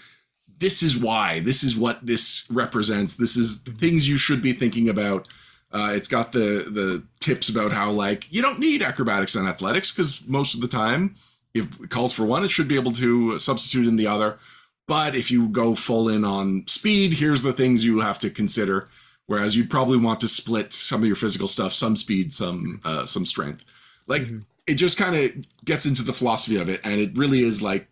[0.59, 1.41] This is why.
[1.41, 3.17] This is what this represents.
[3.17, 5.29] This is the things you should be thinking about.
[5.71, 9.93] Uh, it's got the the tips about how like you don't need acrobatics and athletics
[9.93, 11.15] because most of the time
[11.57, 14.39] if it calls for one, it should be able to substitute in the other.
[14.87, 18.89] But if you go full in on speed, here's the things you have to consider.
[19.27, 23.05] Whereas you'd probably want to split some of your physical stuff, some speed, some uh,
[23.07, 23.65] some strength.
[24.07, 24.45] Like Mhm.
[24.69, 25.33] it just kind of
[25.65, 27.89] gets into the philosophy of it, and it really is like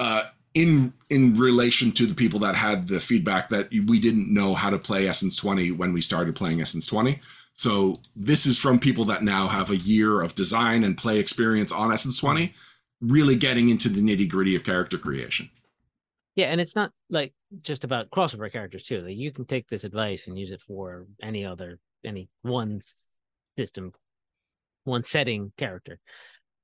[0.00, 0.22] uh,
[0.54, 4.70] in in relation to the people that had the feedback that we didn't know how
[4.70, 7.20] to play Essence 20 when we started playing Essence 20.
[7.54, 11.70] So this is from people that now have a year of design and play experience
[11.70, 12.52] on Essence 20,
[13.00, 15.48] really getting into the nitty gritty of character creation.
[16.34, 19.02] Yeah, and it's not like just about crossover characters too.
[19.02, 22.80] Like you can take this advice and use it for any other any one
[23.56, 23.92] system,
[24.82, 26.00] one setting character.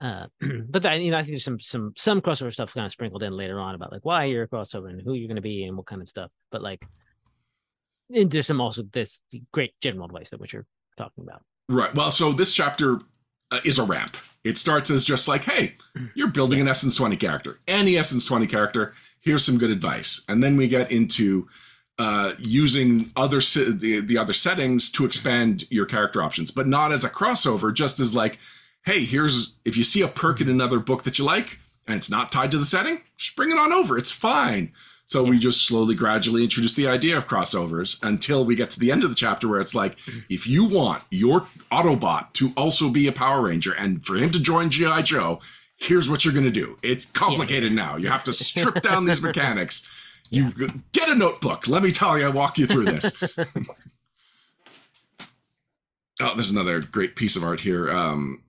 [0.00, 0.26] Uh,
[0.68, 3.22] but I, you know, I think there's some some some crossover stuff kind of sprinkled
[3.22, 5.62] in later on about like why you're a crossover and who you're going to be
[5.64, 6.32] and what kind of stuff.
[6.50, 6.84] But like,
[8.12, 9.20] and there's some also this
[9.52, 10.66] great general advice that which you're
[11.00, 11.42] talking about.
[11.68, 11.94] Right.
[11.94, 13.00] Well, so this chapter
[13.50, 14.16] uh, is a ramp.
[14.44, 15.74] It starts as just like, hey,
[16.14, 18.94] you're building an Essence 20 character, any Essence 20 character.
[19.20, 20.22] Here's some good advice.
[20.28, 21.46] And then we get into
[21.98, 26.92] uh, using other se- the, the other settings to expand your character options, but not
[26.92, 28.38] as a crossover, just as like,
[28.86, 32.10] hey, here's if you see a perk in another book that you like and it's
[32.10, 33.98] not tied to the setting, just bring it on over.
[33.98, 34.72] It's fine.
[35.10, 38.92] So we just slowly, gradually introduce the idea of crossovers until we get to the
[38.92, 43.08] end of the chapter where it's like, if you want your Autobot to also be
[43.08, 45.02] a Power Ranger and for him to join G.I.
[45.02, 45.40] Joe,
[45.78, 46.78] here's what you're going to do.
[46.84, 47.84] It's complicated yeah.
[47.84, 47.96] now.
[47.96, 49.84] You have to strip down these mechanics.
[50.30, 50.68] You yeah.
[50.92, 51.66] get a notebook.
[51.66, 53.10] Let me tell you, I walk you through this.
[56.20, 57.90] oh, there's another great piece of art here.
[57.90, 58.44] Um,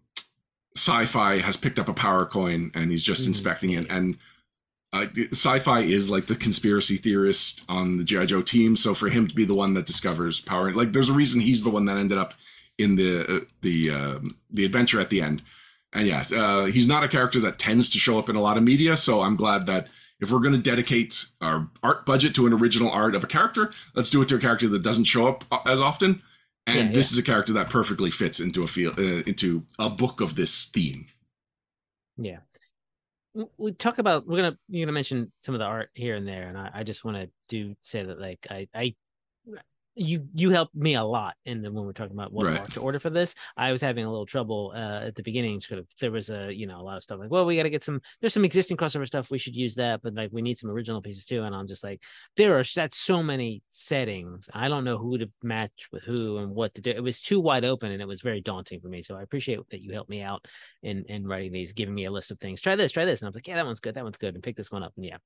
[0.76, 3.30] Sci-Fi has picked up a power coin and he's just mm-hmm.
[3.30, 3.88] inspecting it.
[3.90, 4.16] And
[4.94, 9.28] uh, sci-fi is like the conspiracy theorist on the GI Joe team, so for him
[9.28, 11.98] to be the one that discovers power, like there's a reason he's the one that
[11.98, 12.34] ended up
[12.78, 15.42] in the uh, the uh, the adventure at the end.
[15.94, 18.58] And yeah, uh, he's not a character that tends to show up in a lot
[18.58, 19.88] of media, so I'm glad that
[20.20, 23.72] if we're going to dedicate our art budget to an original art of a character,
[23.96, 26.22] let's do it to a character that doesn't show up uh, as often.
[26.68, 27.16] And yeah, this yeah.
[27.16, 30.66] is a character that perfectly fits into a feel uh, into a book of this
[30.66, 31.08] theme.
[32.18, 32.40] Yeah,
[33.58, 36.48] we talk about we're gonna you're gonna mention some of the art here and there,
[36.48, 38.96] and I, I just want to do say that like I I
[39.96, 42.72] you you helped me a lot in the when we're talking about what right.
[42.72, 43.36] to order for this.
[43.58, 45.60] I was having a little trouble uh, at the beginning.
[45.60, 47.64] Sort of there was a you know a lot of stuff like well we got
[47.64, 50.42] to get some there's some existing crossover stuff we should use that but like we
[50.42, 51.44] need some original pieces too.
[51.44, 52.02] And I'm just like
[52.38, 54.50] there are that's so many settings.
[54.54, 56.92] I don't know who to match with who and what to do.
[56.92, 59.02] It was too wide open and it was very daunting for me.
[59.02, 60.46] So I appreciate that you helped me out
[60.84, 62.62] in in writing these, giving me a list of things.
[62.62, 64.44] Try this, try this, and I'm like yeah that one's good, that one's good, and
[64.44, 64.94] pick this one up.
[64.96, 65.18] And yeah,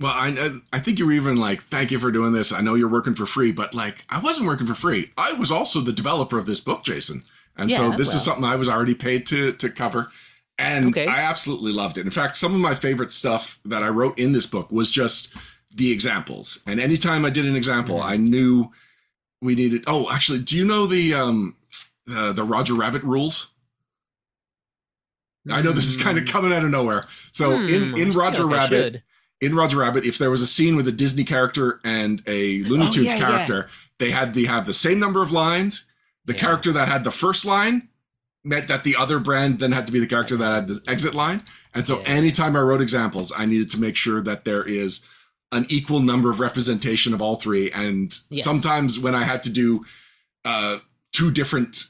[0.00, 2.52] well, I I think you were even like, thank you for doing this.
[2.52, 5.10] I know you're working for free, but like, I wasn't working for free.
[5.16, 7.24] I was also the developer of this book, Jason,
[7.56, 8.16] and yeah, so this well.
[8.16, 10.10] is something I was already paid to to cover,
[10.56, 11.06] and okay.
[11.06, 12.04] I absolutely loved it.
[12.04, 15.34] In fact, some of my favorite stuff that I wrote in this book was just
[15.74, 16.62] the examples.
[16.66, 18.08] And anytime I did an example, mm-hmm.
[18.08, 18.70] I knew
[19.42, 19.82] we needed.
[19.88, 21.56] Oh, actually, do you know the um
[22.06, 23.48] the, the Roger Rabbit rules?
[25.50, 26.30] I know this is kind of hmm.
[26.30, 27.04] coming out of nowhere.
[27.32, 29.02] So hmm, in in Roger Rabbit
[29.40, 32.86] in Roger Rabbit, if there was a scene with a Disney character and a Looney
[32.88, 33.74] oh, Tunes oh, yeah, character, yeah.
[33.98, 35.84] they had the have the same number of lines.
[36.24, 36.40] The yeah.
[36.40, 37.88] character that had the first line
[38.44, 41.14] meant that the other brand then had to be the character that had the exit
[41.14, 41.42] line.
[41.74, 45.00] And so anytime I wrote examples, I needed to make sure that there is
[45.52, 47.70] an equal number of representation of all three.
[47.70, 48.44] And yes.
[48.44, 49.84] sometimes when I had to do
[50.44, 50.78] uh,
[51.12, 51.84] two different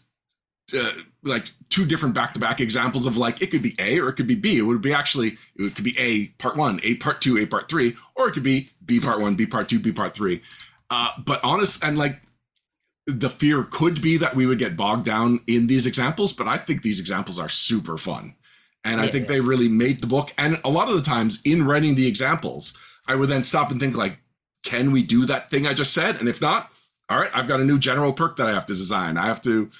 [0.76, 0.90] uh,
[1.22, 4.34] like two different back-to-back examples of like it could be A or it could be
[4.34, 4.58] B.
[4.58, 7.68] It would be actually it could be A part one, A part two, A part
[7.68, 10.42] three, or it could be B part one, B part two, B part three.
[10.90, 12.20] Uh, but honest and like
[13.06, 16.58] the fear could be that we would get bogged down in these examples, but I
[16.58, 18.34] think these examples are super fun.
[18.84, 19.34] And yeah, I think yeah.
[19.34, 20.32] they really made the book.
[20.36, 22.74] And a lot of the times in writing the examples,
[23.06, 24.18] I would then stop and think like,
[24.62, 26.16] can we do that thing I just said?
[26.16, 26.70] And if not,
[27.08, 29.16] all right, I've got a new general perk that I have to design.
[29.16, 29.70] I have to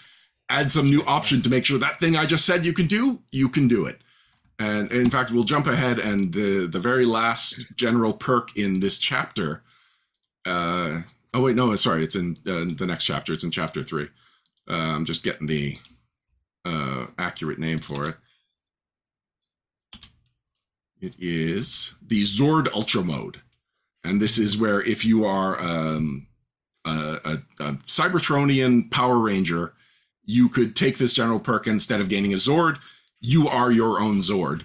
[0.49, 3.21] add some new option to make sure that thing I just said you can do,
[3.31, 4.01] you can do it.
[4.59, 8.99] And in fact, we'll jump ahead and the the very last general perk in this
[8.99, 9.63] chapter.
[10.45, 13.33] Uh, oh wait, no, sorry, it's in uh, the next chapter.
[13.33, 14.09] It's in chapter three.
[14.69, 15.79] Uh, I'm just getting the
[16.65, 18.17] uh, accurate name for it.
[21.01, 23.41] It is the Zord Ultra mode,
[24.03, 26.27] and this is where if you are um,
[26.85, 26.91] a,
[27.25, 29.73] a, a Cybertronian Power Ranger
[30.29, 32.79] you could take this general perk instead of gaining a Zord,
[33.19, 34.63] you are your own Zord.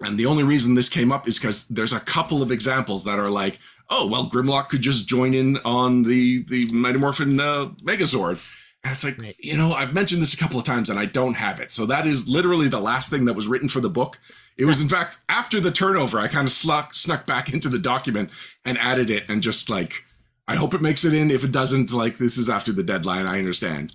[0.00, 3.18] And the only reason this came up is because there's a couple of examples that
[3.18, 3.58] are like,
[3.90, 8.40] oh, well, Grimlock could just join in on the the Mighty Morphin uh, Megazord.
[8.84, 9.36] And it's like, right.
[9.40, 11.72] you know, I've mentioned this a couple of times and I don't have it.
[11.72, 14.18] So that is literally the last thing that was written for the book.
[14.56, 17.78] It was, in fact, after the turnover, I kind of snuck, snuck back into the
[17.78, 18.30] document
[18.64, 20.04] and added it and just like,
[20.48, 21.30] I hope it makes it in.
[21.30, 23.26] If it doesn't, like, this is after the deadline.
[23.26, 23.92] I understand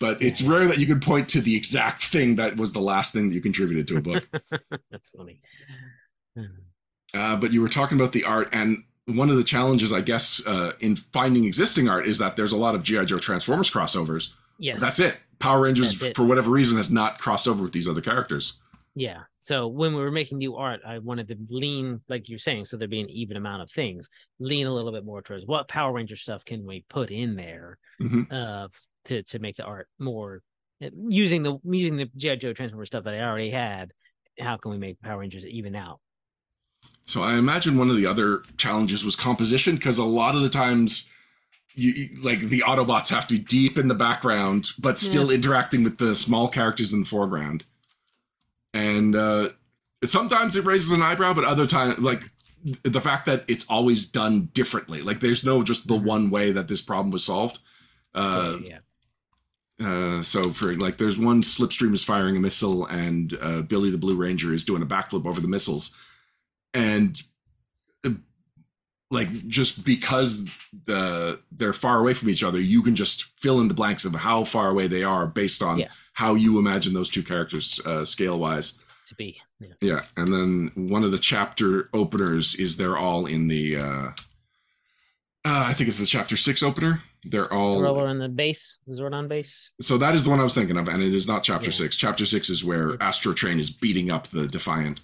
[0.00, 3.12] but it's rare that you could point to the exact thing that was the last
[3.12, 4.28] thing that you contributed to a book.
[4.90, 5.40] That's funny.
[7.14, 10.44] Uh, but you were talking about the art, and one of the challenges, I guess,
[10.46, 14.28] uh, in finding existing art is that there's a lot of GI Joe Transformers crossovers.
[14.58, 15.16] Yes, that's it.
[15.38, 16.16] Power Rangers, it.
[16.16, 18.54] for whatever reason, has not crossed over with these other characters.
[18.94, 19.22] Yeah.
[19.40, 22.76] So when we were making new art, I wanted to lean, like you're saying, so
[22.76, 24.08] there'd be an even amount of things.
[24.38, 27.78] Lean a little bit more towards what Power Ranger stuff can we put in there
[28.00, 28.22] mm-hmm.
[28.30, 28.68] uh,
[29.06, 30.42] to to make the art more
[30.80, 33.92] eh, using the using the GI Joe Transformer stuff that I already had.
[34.38, 36.00] How can we make Power Rangers even out?
[37.04, 40.48] So I imagine one of the other challenges was composition because a lot of the
[40.48, 41.08] times.
[41.74, 45.36] You, like the Autobots have to be deep in the background, but still yeah.
[45.36, 47.64] interacting with the small characters in the foreground.
[48.74, 49.50] And uh,
[50.04, 52.24] sometimes it raises an eyebrow, but other times, like
[52.82, 55.00] the fact that it's always done differently.
[55.00, 56.06] Like there's no just the mm-hmm.
[56.06, 57.60] one way that this problem was solved.
[58.16, 58.78] Uh, yeah
[59.82, 63.96] Uh, so for like, there's one Slipstream is firing a missile, and uh, Billy the
[63.98, 65.94] Blue Ranger is doing a backflip over the missiles,
[66.74, 67.22] and
[68.04, 68.10] uh,
[69.10, 70.44] like just because
[70.84, 74.14] the they're far away from each other, you can just fill in the blanks of
[74.14, 75.88] how far away they are based on Yeah.
[76.12, 78.78] how you imagine those two characters uh, scale wise.
[79.06, 79.40] To be.
[79.60, 79.68] Yeah.
[79.80, 83.76] Yeah, and then one of the chapter openers is they're all in the.
[83.78, 84.08] uh
[85.42, 87.00] uh, I think it's the chapter six opener.
[87.24, 88.78] They're all on the base.
[88.88, 89.70] Zordon base.
[89.80, 91.72] so that is the one I was thinking of, and it is not chapter Yeah.
[91.72, 91.96] six.
[91.96, 95.00] Chapter six is where It's- Astrotrain is beating up the Defiant.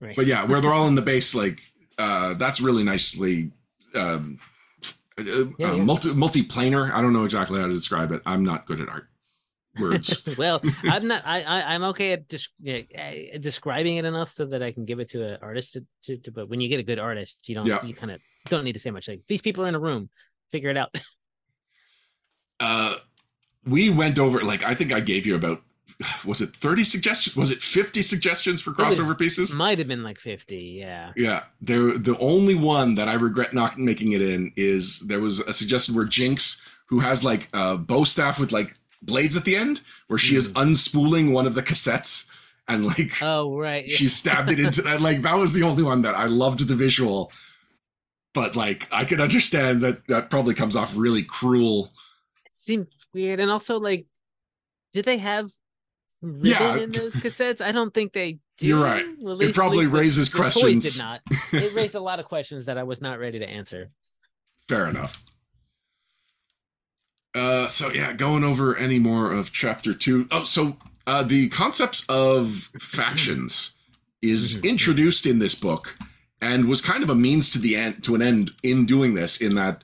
[0.00, 0.16] Right.
[0.16, 1.60] But yeah, where they're all in the base, like
[1.98, 3.52] uh, that's really nicely
[3.94, 4.38] um,
[5.16, 5.44] uh, Yeah, uh,
[5.76, 5.84] yeah.
[5.84, 6.90] multi multiplanar.
[6.92, 8.20] I don't know exactly how to describe it.
[8.26, 9.06] I'm not good at art
[9.78, 10.22] words.
[10.38, 11.22] well, I'm not.
[11.24, 14.98] I, I I'm okay at yeah, uh, describing it enough so that I can give
[14.98, 16.32] it to an artist to, to, to.
[16.32, 17.66] But when you get a good artist, you don't.
[17.66, 17.84] Yeah.
[17.84, 19.06] You kind of don't need to say much.
[19.06, 20.10] Like these people are in a room.
[20.50, 20.94] Figure it out.
[23.66, 25.62] we went over like I think I gave you about
[26.24, 27.36] was it 30 suggestions?
[27.36, 29.52] Was it 50 suggestions for It was- crossover pieces?
[29.52, 30.76] Might have been like fifty.
[30.80, 31.12] Yeah.
[31.16, 31.96] Yeah, there.
[31.98, 35.94] The only one that I regret not making it in is there was a suggestion
[35.94, 40.18] where Jinx, who has like a bow staff with like blades at the end, where
[40.18, 40.58] she is hmm.
[40.58, 42.26] unspooling one of the cassettes
[42.68, 43.86] and like Oh right.
[43.86, 43.96] yeah.
[43.96, 45.00] she stabbed it into that.
[45.00, 47.30] Like that was the only one that I loved the visual,
[48.32, 51.90] but like I could understand that that probably comes off really cruel.
[52.46, 54.06] It seemed weird, and also like,
[54.92, 55.50] did they have
[56.20, 56.76] ribbon Yeah.
[56.76, 57.60] in those cassettes?
[57.60, 58.66] I don't think they do.
[58.66, 59.04] You're right.
[59.18, 60.92] Well, It probably the- raises the questions.
[60.92, 61.20] Did not.
[61.52, 63.90] It raised a lot of questions that I was not ready to answer.
[64.68, 65.22] Fair enough.
[67.34, 70.28] Uh, so yeah, going over any more of chapter two.
[70.30, 73.72] Oh, so uh, the concepts of factions
[74.22, 74.68] is Mhm.
[74.70, 75.96] introduced in this book,
[76.40, 79.38] and was kind of a means to the end to an end in doing this.
[79.40, 79.82] In that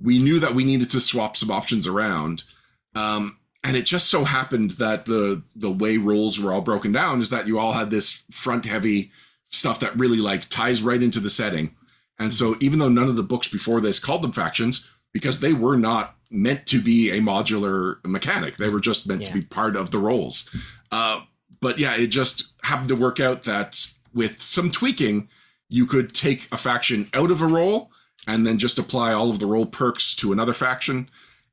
[0.00, 2.44] we knew that we needed to swap some options around,
[2.94, 7.20] um, and it just so happened that the the way roles were all broken down
[7.20, 9.10] is that you all had this front heavy
[9.50, 11.74] stuff that really like ties right into the setting.
[12.18, 15.52] And so even though none of the books before this called them factions, because they
[15.52, 19.76] were not meant to be a modular mechanic, they were just meant to be part
[19.76, 20.48] of the roles.
[20.90, 21.20] Uh,
[21.60, 25.28] but yeah, it just happened to work out that with some tweaking,
[25.68, 27.90] you could take a faction out of a role
[28.26, 31.08] and then just apply all of the role perks to another faction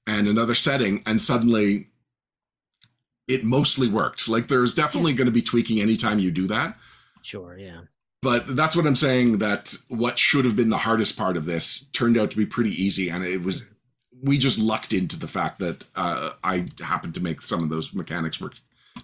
[0.10, 1.88] and another setting, and suddenly
[3.28, 4.28] it mostly worked.
[4.28, 6.76] Like there's definitely going to be tweaking anytime you do that
[7.22, 7.56] Sure.
[7.58, 7.82] Yeah.
[8.24, 9.38] but that's what I'm saying.
[9.38, 12.72] That what should have been the hardest part of this turned out to be pretty
[12.86, 13.64] easy, and it was.
[14.22, 17.94] We just lucked into the fact that uh, I happened to make some of those
[17.94, 18.56] mechanics work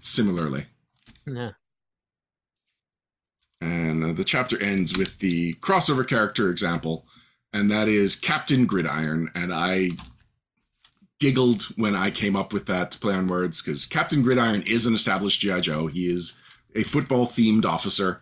[0.01, 0.65] similarly.
[1.25, 1.51] Yeah.
[3.61, 7.05] And uh, the chapter ends with the crossover character example,
[7.53, 9.29] and that is Captain Gridiron.
[9.35, 9.91] And I
[11.19, 14.93] giggled when I came up with that play on words because Captain Gridiron is an
[14.93, 15.61] established G.I.
[15.61, 15.87] Joe.
[15.87, 16.37] He is
[16.75, 18.21] a football themed officer,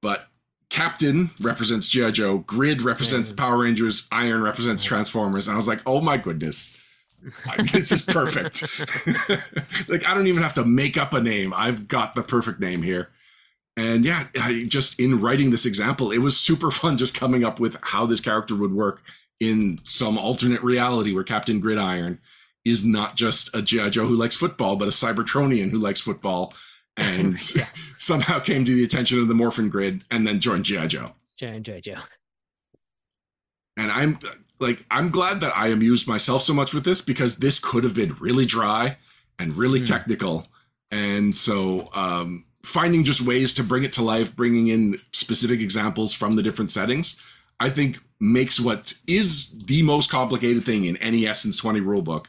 [0.00, 0.28] but
[0.70, 2.12] Captain represents G.I.
[2.12, 3.36] Joe, Grid represents Yeah.
[3.36, 5.46] Power Rangers, Iron represents Transformers.
[5.46, 6.76] And I was like, oh my goodness.
[7.72, 8.62] This is perfect.
[9.88, 11.52] like I don't even have to make up a name.
[11.54, 13.10] I've got the perfect name here.
[13.76, 17.60] And yeah, I just in writing this example, it was super fun just coming up
[17.60, 19.02] with how this character would work
[19.42, 22.20] in some alternate reality where Captain Gridiron
[22.64, 23.90] is not just a G.I.
[23.90, 26.54] Joe who likes football, but a Cybertronian who likes football
[26.96, 27.66] and Yeah.
[27.96, 30.86] somehow came to the attention of the Morphin Grid and then joined G.I.
[30.86, 31.12] Joe.
[31.36, 31.96] Joe Joe Joe.
[33.76, 34.18] And I'm
[34.60, 37.94] like, I'm glad that I amused myself so much with this because this could have
[37.96, 38.96] been really dry
[39.40, 39.86] and really Hmm.
[39.86, 40.46] technical.
[40.92, 46.12] And so, um, finding just ways to bring it to life, bringing in specific examples
[46.12, 47.16] from the different settings,
[47.58, 52.26] I think makes what is the most complicated thing in any Essence 20 rulebook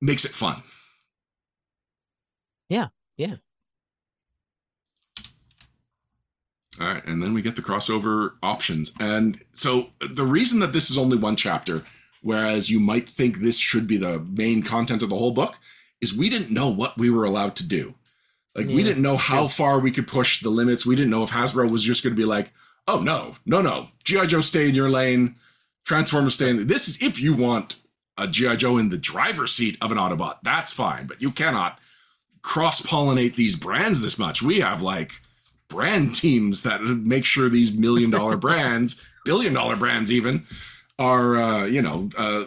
[0.00, 0.62] makes it fun.
[2.70, 3.34] Yeah, yeah.
[6.80, 8.92] All right, and then we get the crossover options.
[8.98, 11.84] And so the reason that this is only one chapter,
[12.22, 15.58] whereas you might think this should be the main content of the whole book,
[16.00, 17.94] is we didn't know what we were allowed to do.
[18.54, 19.48] Like we didn't know how true.
[19.48, 20.86] far we could push the limits.
[20.86, 22.52] We didn't know if Hasbro was just going to be like,
[22.88, 25.36] "Oh no, no, no, GI Joe, stay in your lane.
[25.84, 27.76] Transformers, stay in." This is if you want
[28.16, 31.78] a GI Joe in the driver's seat of an Autobot, that's fine, but you cannot
[32.42, 34.42] cross pollinate these brands this much.
[34.42, 35.20] We have like
[35.68, 40.44] brand teams that make sure these million dollar brands, billion dollar brands even,
[40.98, 42.44] are uh, you know uh,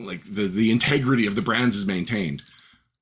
[0.00, 2.42] like the the integrity of the brands is maintained.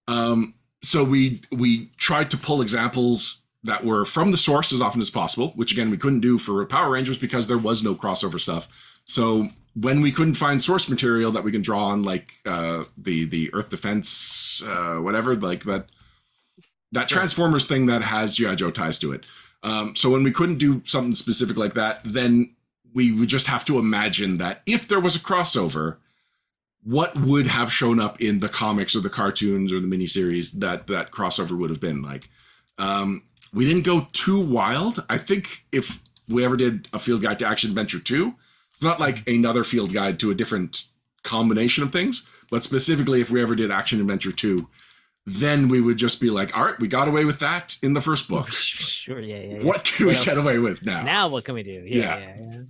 [0.09, 5.01] Um, so we we tried to pull examples that were from the source as often
[5.01, 8.41] as possible, which again we couldn't do for Power Rangers because there was no crossover
[8.41, 8.69] stuff.
[9.05, 13.25] So when we couldn't find source material that we can draw on, like uh, the
[13.27, 15.87] the Earth Defense, uh, whatever, like that
[16.93, 19.25] that Transformers thing that has GI Joe ties to it.
[19.63, 22.55] Um, so when we couldn't do something specific like that, then
[22.93, 25.97] we would just have to imagine that if there was a crossover,
[26.83, 30.89] what would have shown up in the comics or the cartoons or the miniseries that
[30.89, 32.29] that crossover would have been like.
[32.79, 33.23] Um,
[33.53, 35.05] we didn't go too wild.
[35.11, 38.35] I think if we ever did a field guide to action adventure two,
[38.73, 40.85] it's not like another field guide to a different
[41.23, 44.69] combination of things, but specifically if we ever did action adventure two,
[45.27, 48.01] then we would just be like, all right, we got away with that in the
[48.01, 48.49] first book.
[48.53, 49.57] Sure, yeah, yeah.
[49.59, 49.63] yeah.
[49.65, 50.25] What can What we else?
[50.25, 51.03] get away with now?
[51.03, 51.85] Now what can we do?
[51.87, 52.19] Yeah.
[52.19, 52.61] Yeah, yeah, yeah.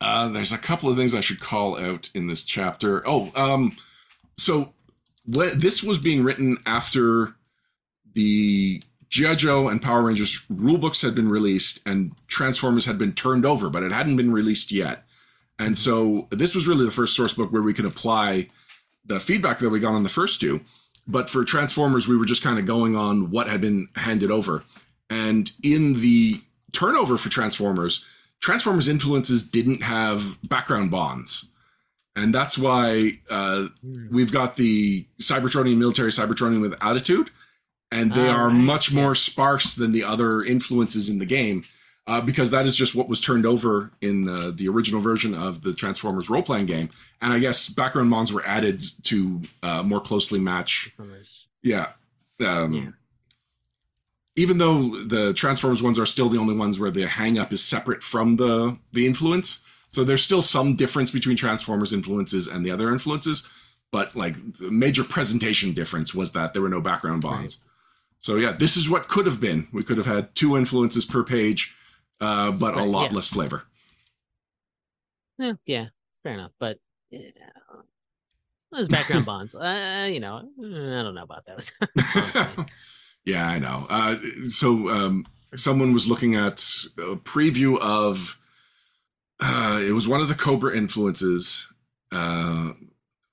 [0.00, 3.02] Uh, there's a couple of things I should call out in this chapter.
[3.08, 3.74] Oh, um,
[4.36, 4.74] so
[5.34, 7.34] wh- this was being written after
[8.14, 13.12] the GI Joe and Power Rangers rule books had been released and Transformers had been
[13.12, 15.04] turned over, but it hadn't been released yet.
[15.58, 18.48] And so this was really the first source book where we could apply
[19.04, 20.60] the feedback that we got on the first two.
[21.06, 24.64] But for Transformers, we were just kind of going on what had been handed over.
[25.08, 26.40] And in the
[26.72, 28.04] turnover for Transformers,
[28.40, 31.46] Transformers influences didn't have background bonds.
[32.16, 34.08] And that's why uh, Hmm.
[34.10, 37.30] we've got the Cybertronian military Cybertronian with attitude,
[37.92, 41.64] and they are right, much more sparse than the other influences in the game,
[42.06, 45.62] uh, because that is just what was turned over in uh, the original version of
[45.62, 46.90] the Transformers role playing game.
[47.20, 50.92] And I guess background bonds were added to uh, more closely match
[51.62, 51.88] yeah.
[52.40, 52.90] Um, Yeah.
[54.38, 57.64] Even though the Transformers ones are still the only ones where the hang up is
[57.64, 62.70] separate from the the influence, so there's still some difference between Transformers influences and the
[62.70, 63.48] other influences.
[63.90, 67.58] But like the major presentation difference was that there were no background bonds.
[68.26, 69.68] So yeah, this is what could have been.
[69.72, 71.72] We could have had two influences per page,
[72.20, 73.14] uh, but a lot yeah.
[73.14, 73.62] less flavor.
[75.38, 75.86] Yeah, yeah,
[76.24, 76.50] fair enough.
[76.58, 77.30] But yeah,
[78.72, 80.42] those background bonds, uh, you know, I
[81.04, 81.70] don't know about those.
[83.24, 83.86] yeah, I know.
[83.88, 84.16] Uh,
[84.48, 85.24] so um,
[85.54, 86.58] someone was looking at
[86.98, 88.40] a preview of
[89.38, 91.72] uh, it was one of the Cobra influences,
[92.10, 92.72] uh,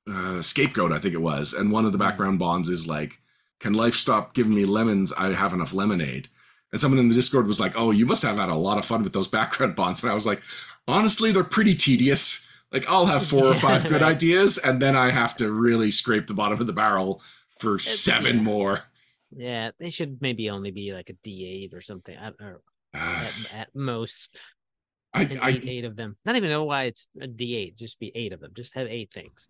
[0.08, 3.20] uh, scapegoat, I think it was, and one of the background bonds is like,
[3.64, 5.14] "Can life stop giving me lemons?
[5.14, 6.28] I have enough lemonade."
[6.74, 8.84] And someone in the Discord was like, "Oh, you must have had a lot of
[8.84, 10.42] fun with those background bonds." And I was like,
[10.86, 15.12] "Honestly, they're pretty tedious." Like I'll have four or five good ideas, and then I
[15.12, 17.22] have to really scrape the bottom of the barrel
[17.60, 18.42] for seven yeah.
[18.42, 18.84] more.
[19.32, 22.62] yeah, they should maybe only be like a D eight or something, at, or
[22.94, 24.36] at, at most
[25.14, 26.18] I, I, eight, eight of them.
[26.26, 27.78] Not even know why it's a D eight.
[27.78, 28.52] Just be eight of them.
[28.56, 29.48] Just have eight things.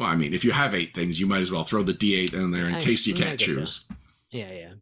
[0.00, 2.32] Well, I mean, if you have eight things, you might as well throw the D8
[2.34, 3.54] in there in I- case you can't guess so.
[3.54, 3.84] choose.
[4.30, 4.72] Yeah, yeah.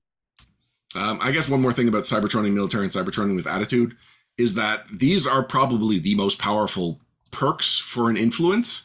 [0.94, 3.94] Um, I guess one more thing about Cybertronian military and Cybertronian with attitude
[4.38, 7.00] is that these are probably the most powerful
[7.30, 8.84] perks for an influence,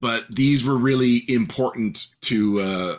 [0.00, 2.98] but these were really important to uh,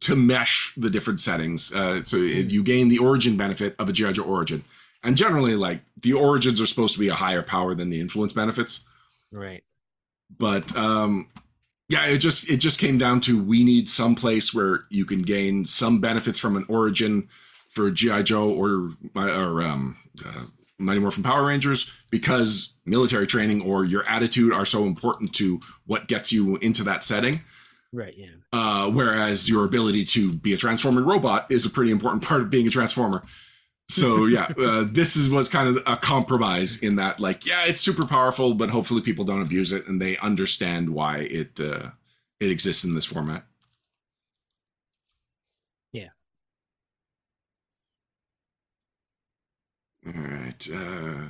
[0.00, 1.72] to mesh the different settings.
[1.72, 4.64] Uh, so it, you gain the origin benefit of a GI Joe origin,
[5.04, 8.32] and generally, like the origins are supposed to be a higher power than the influence
[8.32, 8.84] benefits.
[9.30, 9.62] Right.
[10.38, 11.28] but um
[11.88, 15.22] yeah it just it just came down to we need some place where you can
[15.22, 17.28] gain some benefits from an origin
[17.70, 20.42] for gi joe or or um uh,
[20.78, 26.08] mighty morphin power rangers because military training or your attitude are so important to what
[26.08, 27.40] gets you into that setting
[27.94, 28.14] Right.
[28.16, 28.28] Yeah.
[28.54, 32.48] uh, whereas your ability to be a transforming robot is a pretty important part of
[32.48, 33.22] being a transformer.
[33.92, 37.80] So yeah, uh, this is what's kind of a compromise in that, like, yeah, it's
[37.80, 41.90] super powerful, but hopefully people don't abuse it and they understand why it uh,
[42.40, 43.44] it exists in this format.
[45.92, 46.08] Yeah.
[50.06, 50.68] All right.
[50.72, 51.26] Uh,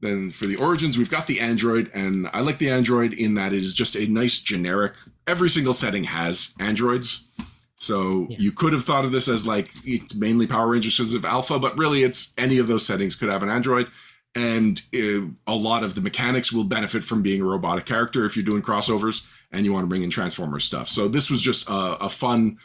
[0.00, 3.52] then for the origins, we've got the Android, and I like the Android in that
[3.52, 4.94] it is just a nice generic.
[5.26, 7.24] Every single setting has androids.
[7.78, 8.36] So Yeah.
[8.40, 11.58] you could have thought of this as like it's mainly Power Rangers because of Alpha,
[11.58, 13.86] but really it's any of those settings could have an android.
[14.34, 18.36] And uh, a lot of the mechanics will benefit from being a robotic character if
[18.36, 19.22] you're doing crossovers
[19.52, 20.88] and you want to bring in Transformers stuff.
[20.88, 22.58] So this was just a, a fun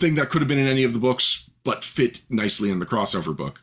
[0.00, 2.86] thing that could have been in any of the books, but fit nicely in the
[2.86, 3.60] crossover book.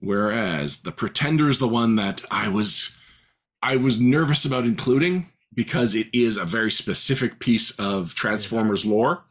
[0.00, 2.94] Whereas the Pretender is the one that I was
[3.62, 9.22] I was nervous about including because it is a very specific piece of Transformers lore,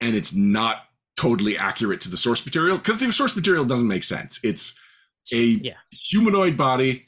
[0.00, 0.84] and it's not
[1.16, 4.38] totally accurate to the source material because the source material doesn't make sense.
[4.44, 4.78] It's
[5.32, 5.74] a Yeah.
[5.90, 7.06] humanoid body,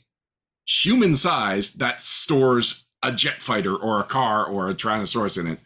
[0.67, 5.61] human size that stores a jet fighter or a car or a Tyrannosaurus in it.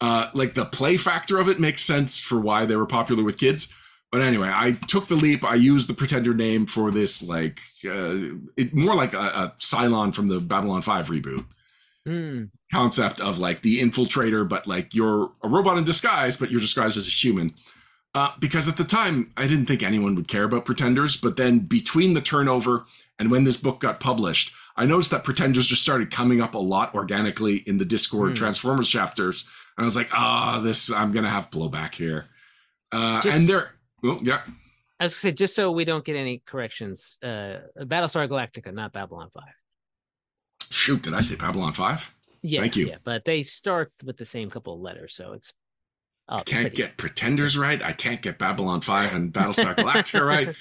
[0.00, 3.38] Uh, like the play factor of it makes sense for why they were popular with
[3.38, 3.68] kids,
[4.12, 5.42] But anyway, I took the leap.
[5.42, 10.14] I used the pretender name for this, like, uh, it, more like a, a Cylon
[10.14, 11.44] from the Babylon 5 reboot
[12.06, 16.60] Mm, concept of like the infiltrator, but like you're a robot in disguise, but you're
[16.60, 17.50] disguised as a human.
[18.14, 21.16] Uh, because at the time, I didn't think anyone would care about pretenders.
[21.18, 22.84] But then between the turnover
[23.18, 26.58] and when this book got published, I noticed that pretenders just started coming up a
[26.58, 28.34] lot organically in the Discord Hmm.
[28.34, 29.44] Transformers chapters.
[29.76, 32.26] And I was like, ah, this, I'm going to have blowback here.
[32.90, 34.40] Uh, Just- and there, well, yeah.
[34.98, 37.18] I was gonna say just so we don't get any corrections.
[37.22, 39.52] Uh, Battlestar Galactica, not Babylon Five.
[40.70, 42.14] Shoot, did I say Babylon 5?
[42.46, 42.86] Yeah, Thank you.
[42.86, 45.52] Yeah, but they start with the same couple of letters, so it's.
[46.28, 46.76] I can't pretty.
[46.76, 47.80] get Pretenders right.
[47.80, 50.56] I can't get Babylon 5 and Battlestar Galactica right.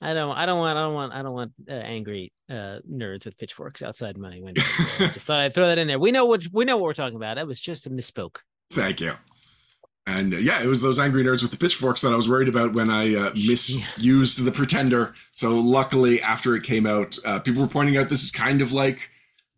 [0.00, 0.36] I don't.
[0.36, 0.76] I don't want.
[0.76, 1.12] I don't want.
[1.12, 4.62] I don't want uh, angry uh, nerds with pitchforks outside my window.
[4.62, 5.98] So I just thought I'd throw that in there.
[5.98, 7.36] We know what we know what we're talking about.
[7.36, 8.38] That was just a misspoke.
[8.72, 9.12] Thank you.
[10.06, 12.48] And uh, yeah, it was those angry nerds with the pitchforks that I was worried
[12.48, 15.14] about when I uh, misused the Pretender.
[15.30, 18.72] So luckily, after it came out, uh, people were pointing out this is kind of
[18.72, 19.10] like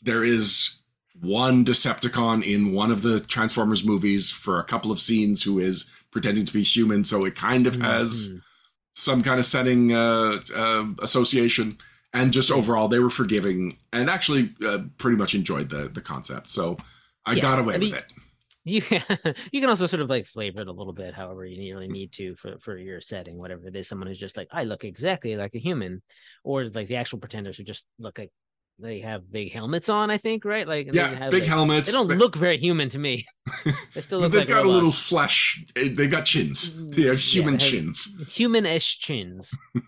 [0.02, 0.82] there is
[1.20, 5.90] one Decepticon in one of the Transformers movies for a couple of scenes who is
[6.10, 7.04] pretending to be human.
[7.04, 8.42] So it kind of has Mhm.
[8.94, 11.78] some kind of setting uh, uh, association.
[12.14, 16.48] And just overall, they were forgiving and actually uh, pretty much enjoyed the the concept.
[16.50, 16.78] So
[17.26, 18.12] I Yeah, got away I mean, with it.
[18.64, 18.82] You
[19.52, 22.12] you can also sort of like flavor it a little bit, however you really need
[22.14, 23.88] to for for your setting, whatever it is.
[23.88, 26.02] Someone who's just like, I look exactly like a human,
[26.44, 28.32] or like the actual pretenders who just look like
[28.78, 30.10] they have big helmets on.
[30.10, 31.88] I think right, like Yeah, have, big like- helmets.
[31.90, 33.26] They don't They- look very human to me.
[33.94, 34.32] They still look.
[34.32, 35.62] they've like got a little flesh.
[35.76, 36.74] eh, They've got chins.
[36.90, 38.32] They have Mm, Yeah, human they have- chins.
[38.34, 39.50] human-ish chins.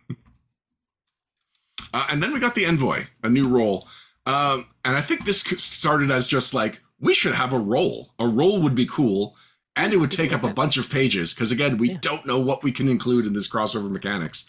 [1.93, 3.87] Uh, and then we got the envoy, a new role.
[4.27, 8.13] Um, and I think this started as just like we should have a role.
[8.19, 9.37] A role would be cool,
[9.77, 11.99] and it would take up a bunch of pages because again, we Yeah.
[12.03, 14.47] don't know what we can include in this crossover mechanics.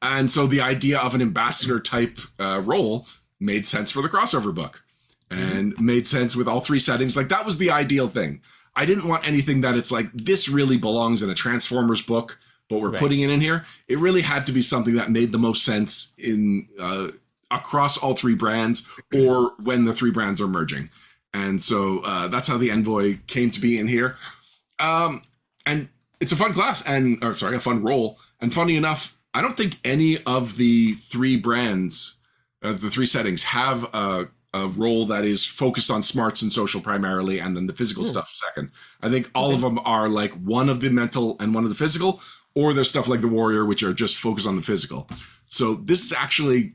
[0.00, 3.06] And so the idea of an ambassador type uh, role
[3.40, 4.82] made sense for the crossover book,
[5.30, 7.16] and made sense with all three settings.
[7.16, 8.40] Like that was the ideal thing.
[8.74, 12.80] I didn't want anything that it's like this really belongs in a Transformers book, but
[12.80, 12.98] we're Right.
[13.00, 13.64] putting it in here.
[13.88, 17.08] It really had to be something that made the most sense in uh,
[17.50, 20.90] across all three brands, or when the three brands are merging.
[21.32, 24.16] And so uh, that's how the envoy came to be in here.
[24.78, 25.22] Um,
[25.64, 25.88] and
[26.20, 28.18] it's a fun class, and or sorry, a fun role.
[28.40, 32.15] And funny enough, I don't think any of the three brands,
[32.62, 36.80] uh, the three settings, have a, a role that is focused on smarts and social
[36.80, 38.10] primarily, and then the physical Hmm.
[38.10, 38.70] stuff second.
[39.02, 41.76] I think all of them are like one of the mental and one of the
[41.76, 42.20] physical,
[42.54, 45.08] or there's stuff like the warrior, which are just focused on the physical.
[45.46, 46.72] So this is actually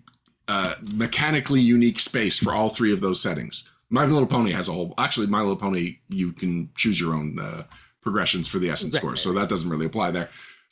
[0.48, 3.70] uh, mechanically unique space for all three of those settings.
[3.90, 4.94] My Little Pony has a whole.
[4.98, 7.64] Actually, My Little Pony, you can choose your own uh,
[8.02, 10.30] progressions for the essence Right, score, so that doesn't really apply there.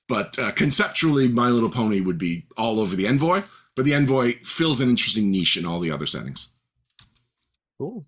[0.08, 3.44] But uh, conceptually, My Little Pony would be all over the Envoy,
[3.76, 6.50] but the Envoy fills an interesting niche in all the other settings.
[7.78, 8.06] Cool.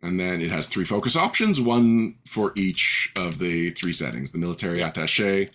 [0.00, 4.38] And then it has three focus options, one for each of the three settings the
[4.38, 5.50] military attache,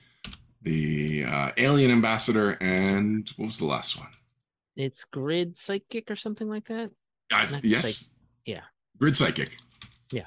[0.62, 4.10] the uh, alien ambassador, and what was the last one?
[4.76, 6.92] It's grid psychic or something like that.
[7.32, 7.84] I, yes.
[7.84, 8.10] psych-
[8.46, 8.62] yeah.
[8.98, 9.58] Grid Psychic.
[10.12, 10.26] Yeah.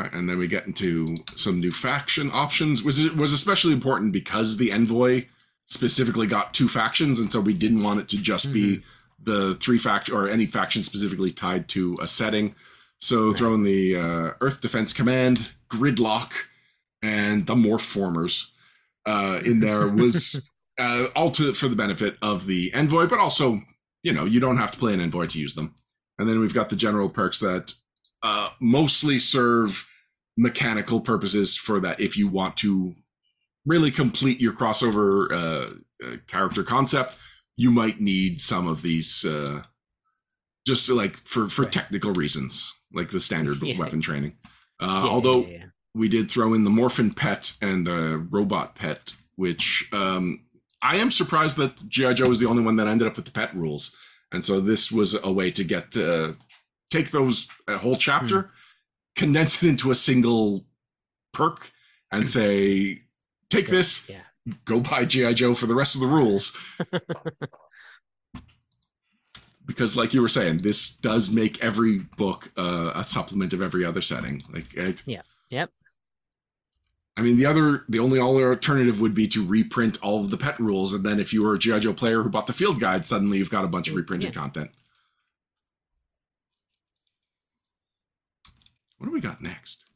[0.00, 2.82] Right, and then we get into some new faction options.
[2.82, 5.26] Was it was especially important because the envoy
[5.66, 9.24] specifically got two factions, and so we didn't want it to just be Mm-hmm.
[9.24, 12.54] the three faction or any faction specifically tied to a setting.
[13.00, 13.36] So Right.
[13.36, 16.32] throw in the uh, Earth Defense Command, Gridlock,
[17.02, 18.52] and the Morph Formers
[19.06, 20.48] uh, in there was
[20.78, 23.60] uh, all to for the benefit of the envoy, but also
[24.02, 25.74] you know you don't have to play an envoy to use them.
[26.18, 27.74] And then we've got the general perks that
[28.22, 29.86] uh, mostly serve
[30.36, 32.94] mechanical purposes for that if you want to
[33.66, 37.16] really complete your crossover uh, uh, character concept,
[37.56, 39.62] you might need some of these uh,
[40.66, 41.72] just to, like for for Right.
[41.72, 43.78] technical reasons, like the standard Yeah.
[43.78, 44.36] weapon training.
[44.80, 45.64] Uh, Yeah, although yeah,
[45.94, 50.44] we did throw in the morphin pet and the robot pet, which um,
[50.82, 53.30] I am surprised that GI Joe was the only one that ended up with the
[53.30, 53.94] pet rules,
[54.32, 56.32] and so this was a way to get uh,
[56.90, 58.48] take those a whole chapter, Hmm.
[59.16, 60.64] condense it into a single
[61.32, 61.72] perk,
[62.12, 63.02] and say,
[63.48, 64.22] take this, yeah.
[64.64, 66.56] go buy GI Joe for the rest of the rules.
[69.66, 73.84] because, like you were saying, this does make every book uh, a supplement of every
[73.84, 74.42] other setting.
[74.52, 75.70] Like, it, Yep.
[77.16, 80.36] I mean, the other, the only other alternative would be to reprint all of the
[80.38, 82.80] pet rules, and then if you were a GI Joe player who bought the field
[82.80, 84.40] guide, suddenly you've got a bunch of reprinted Yeah.
[84.40, 84.70] content.
[89.00, 89.86] What do we got next?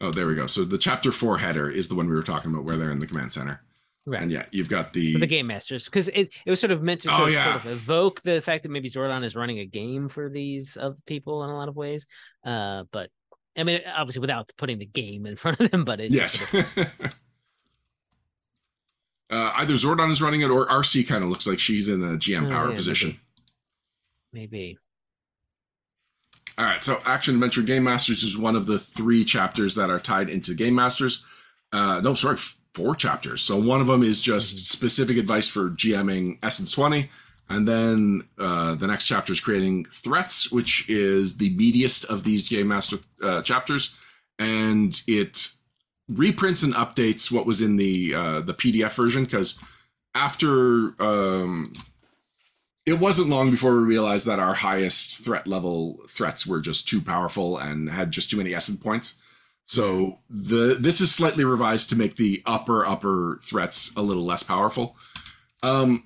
[0.00, 0.46] Oh, there we go.
[0.46, 2.98] So the chapter four header is the one we were talking about, where they're in
[2.98, 3.60] the command center.
[4.06, 4.22] Right.
[4.22, 6.82] And yeah, you've got the For the game masters because it, it was sort of
[6.82, 7.52] meant to Oh, of, yeah.
[7.60, 10.96] sort of evoke the fact that maybe Zordon is running a game for these other
[11.04, 12.06] people in a lot of ways.
[12.42, 13.10] Uh, but
[13.58, 16.40] I mean, obviously without putting the game in front of them, but it yes.
[16.40, 16.78] sort of-
[19.30, 22.16] uh, either Zordon is running it or Arcee kind of looks like she's in a
[22.16, 23.20] GM Oh, power yeah, position.
[24.32, 24.78] maybe.
[26.60, 29.98] All right, so Action Adventure Game Masters is one of the three chapters that are
[29.98, 31.24] tied into Game Masters.
[31.72, 32.36] Uh, no, sorry,
[32.74, 33.40] four chapters.
[33.40, 34.66] So one of them is just Mhm.
[34.66, 37.08] specific advice for GMing Essence 20.
[37.48, 42.46] And then uh, the next chapter is creating threats, which is the meatiest of these
[42.46, 43.88] Game Master uh, chapters.
[44.38, 45.52] And it
[46.08, 49.58] reprints and updates what was in the uh, the PDF version because
[50.14, 51.72] after um,
[52.90, 57.00] it wasn't long before we realized that our highest threat level threats were just too
[57.00, 59.14] powerful and had just too many essence points.
[59.64, 64.42] So the this is slightly revised to make the upper upper threats a little less
[64.42, 64.96] powerful.
[65.62, 66.02] Um,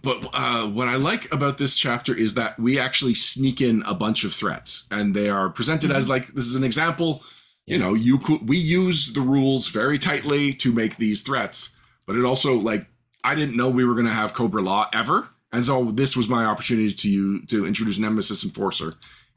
[0.00, 3.94] but uh, what I like about this chapter is that we actually sneak in a
[3.94, 7.24] bunch of threats, and they are presented as like this is an example.
[7.66, 11.74] You know, you could we use the rules very tightly to make these threats,
[12.06, 12.86] but it also like
[13.24, 16.44] I didn't know we were going to have Cobra-La ever, and so this was my
[16.44, 18.94] opportunity to you to introduce Nemesis Enforcer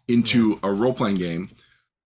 [0.08, 1.50] into a role playing game,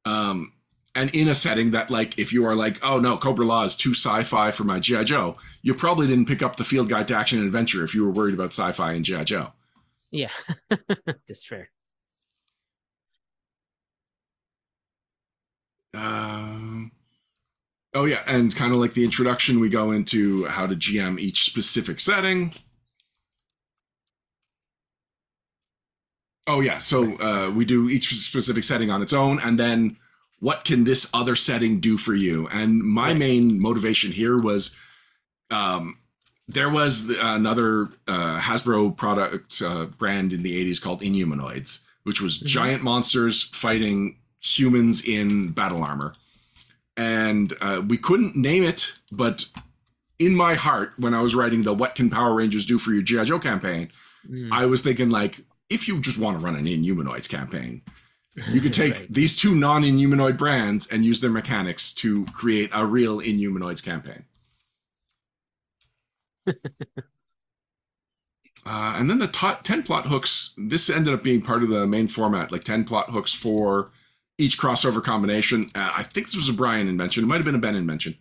[0.04, 0.52] um,
[0.94, 3.92] and in a setting that like if you are like, oh no, Cobra-La is too
[3.92, 7.40] sci-fi for my GI Joe, you probably didn't pick up the Field Guide to Action
[7.40, 9.54] and Adventure if you were worried about sci-fi and GI Joe.
[10.12, 10.32] Yeah,
[11.28, 11.70] that's fair.
[15.94, 16.92] Um,
[17.94, 21.46] oh yeah, and kind of like the introduction, we go into how to GM each
[21.46, 22.54] specific setting.
[26.52, 29.96] Oh yeah, so uh, we do each specific setting on its own, and then
[30.40, 32.48] what can this other setting do for you?
[32.52, 33.18] And my Right.
[33.18, 34.76] main motivation here was,
[35.50, 35.98] um,
[36.50, 42.38] there was another uh, Hasbro product uh, brand in the '80s called Inhumanoids, which was
[42.40, 42.46] Mhm.
[42.48, 46.12] giant monsters fighting humans in battle armor,
[46.98, 49.46] and uh, we couldn't name it, but
[50.20, 53.04] in my heart, when I was writing the "What Can Power Rangers Do for Your
[53.04, 53.88] GI Joe" campaign,
[54.30, 54.50] Mm.
[54.52, 57.82] I was thinking like, if you just want to run an Inhumanoids campaign,
[58.52, 59.14] you could take Right.
[59.14, 64.26] these two non-Inhumanoid brands and use their mechanics to create a real Inhumanoids campaign.
[66.48, 66.54] uh,
[68.98, 72.08] and then the to- 10 plot hooks, this ended up being part of the main
[72.08, 73.92] format, like 10 plot hooks for
[74.38, 75.70] each crossover combination.
[75.76, 77.24] Uh, I think this was a Brian invention.
[77.24, 78.18] It might have been a Ben invention.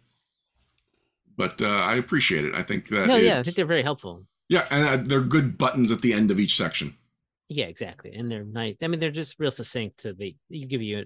[1.37, 2.55] But uh, I appreciate it.
[2.55, 4.25] I think that no, yeah, I think they're very helpful.
[4.51, 6.95] yeah, and uh, they're good buttons at the end of each section.
[7.53, 8.77] Yeah, exactly, and they're nice.
[8.81, 10.37] I mean, they're just real succinct to the.
[10.49, 11.05] You give you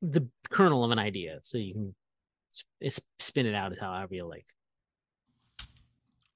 [0.00, 1.94] the kernel of an idea, so you can
[2.80, 4.46] sp- spin it out as however you like.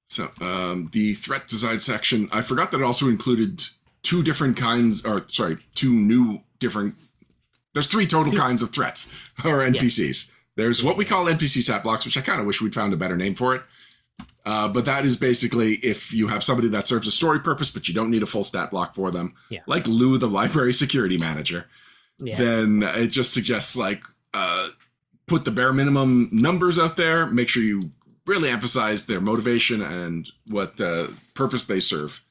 [0.05, 3.63] So um, the threat design section, I forgot that it also included
[4.03, 6.93] two different kinds, or sorry, two new different.
[7.73, 9.11] There's three total Two- kinds of threats
[9.43, 10.29] or NPCs.
[10.55, 12.97] There's what we call NPC stat blocks, which I kind of wish we'd found a
[12.97, 13.63] better name for it.
[14.45, 17.87] Uh, but that is basically if you have somebody that serves a story purpose, but
[17.87, 19.59] you don't need a full stat block for them, Yeah.
[19.67, 21.65] like Lou, the library security manager
[22.17, 24.01] Yeah, then it just suggests like
[24.33, 24.69] uh,
[25.27, 27.27] put the bare minimum numbers out there.
[27.27, 27.91] Make sure you
[28.25, 32.21] really emphasize their motivation and what uh, purpose they serve.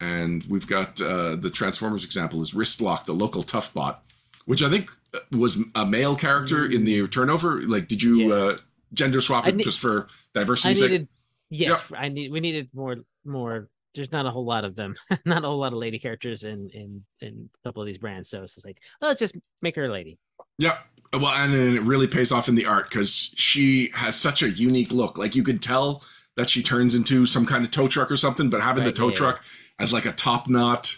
[0.00, 4.02] And we've got uh, the Transformers example is Wristlock, the local tough bot,
[4.46, 7.60] which I think uh, was a male character in the turnover.
[7.62, 8.56] Like, did you Yeah.
[8.92, 10.70] Gender swap it ne- just for diversity.
[10.70, 10.90] I sake?
[10.90, 11.08] needed.
[11.50, 12.30] Yes, I need.
[12.32, 12.96] We needed more.
[13.24, 13.68] More.
[13.94, 14.94] There's not a whole lot of them.
[15.24, 18.30] not a whole lot of lady characters in in in a couple of these brands.
[18.30, 20.18] So it's just like, oh, let's just make her a lady.
[20.58, 20.78] Yeah.
[21.12, 24.50] Well, and then it really pays off in the art because she has such a
[24.50, 25.18] unique look.
[25.18, 26.04] Like you could tell
[26.36, 28.96] that she turns into some kind of tow truck or something, but having Right, the
[28.96, 29.16] tow yeah, yeah.
[29.16, 29.44] truck
[29.80, 30.96] as like a top knot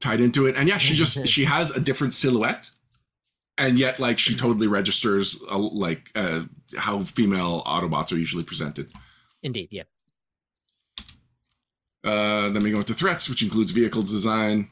[0.00, 0.56] tied into it.
[0.56, 2.70] And yeah, she just she has a different silhouette,
[3.58, 6.42] and yet like she totally registers uh, like uh,
[6.76, 8.90] how female Autobots are usually presented.
[9.42, 9.82] Indeed, yeah.
[12.04, 14.68] Uh, then we go into threats, which includes vehicle design,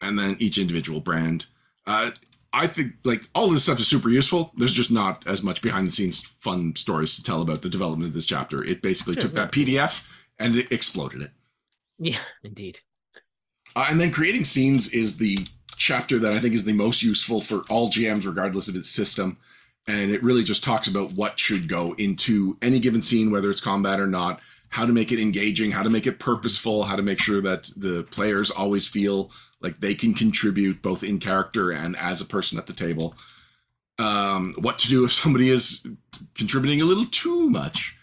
[0.00, 1.46] and then each individual brand.
[1.86, 2.10] Uh,
[2.52, 4.52] I think like all this stuff is super useful.
[4.56, 8.08] There's just not as much behind the scenes fun stories to tell about the development
[8.08, 8.64] of this chapter.
[8.64, 9.52] It basically Sure, took that.
[9.52, 10.06] PDF
[10.38, 11.30] and it exploded it.
[11.98, 12.80] Yeah, indeed.
[13.76, 15.46] Uh, and then creating scenes is the
[15.80, 19.38] chapter that I think is the most useful for all GMs, regardless of its system.
[19.88, 23.62] And it really just talks about what should go into any given scene, whether it's
[23.62, 27.02] combat or not, how to make it engaging, how to make it purposeful, how to
[27.02, 29.30] make sure that the players always feel
[29.62, 33.14] like they can contribute both in character and as a person at the table.
[34.00, 35.82] um, what to do if somebody is
[36.34, 37.94] contributing a little too much.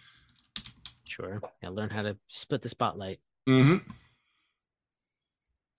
[1.05, 1.41] Sure.
[1.63, 3.19] Yeah, learn how to split the spotlight.
[3.47, 3.89] Mm-hmm.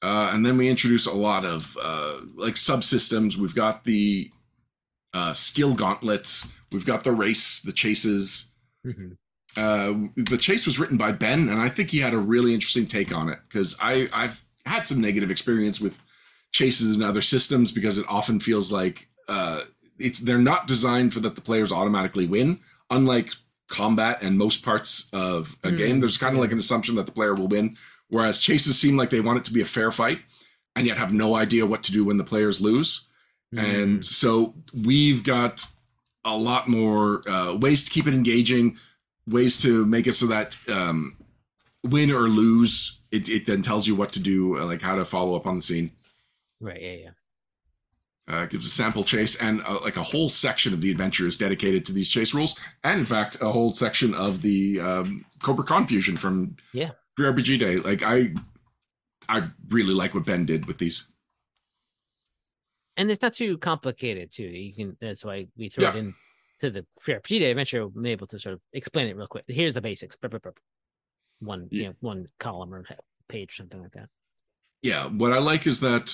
[0.03, 3.37] Uh, and then we introduce a lot of uh, like subsystems.
[3.37, 4.31] We've got the
[5.13, 6.47] uh, skill gauntlets.
[6.71, 8.49] We've got the race, the chases.
[8.87, 9.13] Mm-hmm.
[9.57, 12.87] Uh, the chase was written by Ben, and I think he had a really interesting
[12.87, 15.99] take on it because I I've had some negative experience with
[16.53, 19.63] chases in other systems because it often feels like uh,
[19.99, 22.61] it's they're not designed for that the players automatically win.
[22.91, 23.35] Unlike
[23.69, 27.07] combat and most parts of a Mm, game, there's kind of like an assumption that
[27.07, 27.77] the player will win.
[28.09, 30.21] Whereas chases seem like they want it to be a fair fight,
[30.75, 33.07] and yet have no idea what to do when the players lose.
[33.55, 33.65] Mm-hmm.
[33.65, 34.55] And so
[34.85, 35.67] we've got
[36.25, 38.77] a lot more uh, ways to keep it engaging,
[39.27, 41.17] ways to make it so that um,
[41.85, 45.05] win or lose, it, it then tells you what to do, uh, like how to
[45.05, 45.93] follow up on the scene.
[46.61, 46.81] right.
[46.81, 46.93] Yeah.
[46.93, 47.11] Yeah.
[48.31, 51.39] Uh, gives a sample chase and uh, like a whole section of the adventure is
[51.39, 55.65] dedicated to these chase rules, and in fact, a whole section of the um, Cobra
[55.65, 56.91] Confusion from Yeah.
[57.19, 57.77] Free RPG Day.
[57.79, 58.33] Like I,
[59.29, 61.07] I really like what Ben did with these.
[62.97, 64.45] and it's not too complicated too.
[64.45, 66.15] You can that's why we throw it in
[66.61, 67.83] to the free RPG Day adventure.
[67.83, 69.45] I'm able to sort of explain it real quick.
[69.49, 70.17] Here's the basics.
[71.41, 72.85] One, you know, one column or
[73.29, 74.09] page, something like that.
[74.83, 76.11] yeah what i like is that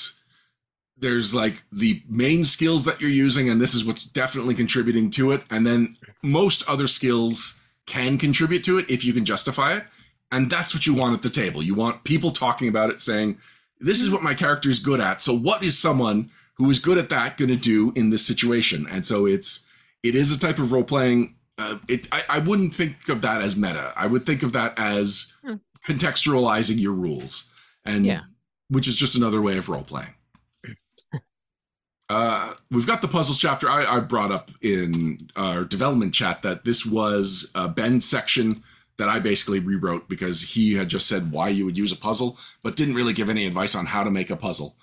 [0.97, 5.33] there's like the main skills that you're using and this is what's definitely contributing to
[5.33, 7.55] it and then most other skills
[7.87, 9.85] can contribute to it if you can justify it
[10.33, 13.37] and that's what you want at the table you want people talking about it saying
[13.81, 16.99] this is what my character is good at so what is someone who is good
[16.99, 19.65] at that going to do in this situation and so it's
[20.03, 23.41] it is a type of role playing uh, it I, I wouldn't think of that
[23.43, 25.55] as meta i would think of that as Hmm.
[25.87, 27.45] contextualizing your rules
[27.85, 28.23] and Yeah.
[28.69, 30.15] which is just another way of role playing.
[32.11, 33.69] Uh, we've got the puzzles chapter.
[33.69, 38.63] I, I brought up in our development chat that this was uh, Ben's section
[38.97, 42.39] that I basically rewrote because he had just said why you would use a puzzle,
[42.63, 44.77] but didn't really give any advice on how to make a puzzle.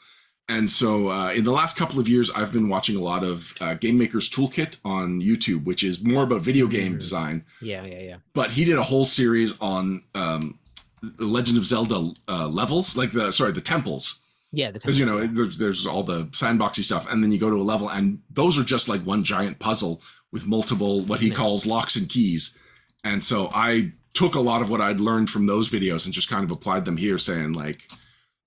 [0.49, 3.53] And so, uh, in the last couple of years, I've been watching a lot of
[3.61, 6.99] uh, Game Maker's Toolkit on YouTube, which is more about video game Mhm.
[6.99, 8.15] design Yeah, yeah, yeah.
[8.33, 10.59] but he did a whole series on um,
[11.01, 14.15] the Legend of Zelda uh, levels, like the sorry, the temples,
[14.51, 17.49] Yeah, the because you know there's, there's all the sandboxy stuff, and then you go
[17.49, 20.01] to a level, and those are just like one giant puzzle
[20.33, 22.57] with multiple what he calls locks and keys.
[23.05, 26.29] And so I took a lot of what I'd learned from those videos and just
[26.29, 27.87] kind of applied them here, saying like,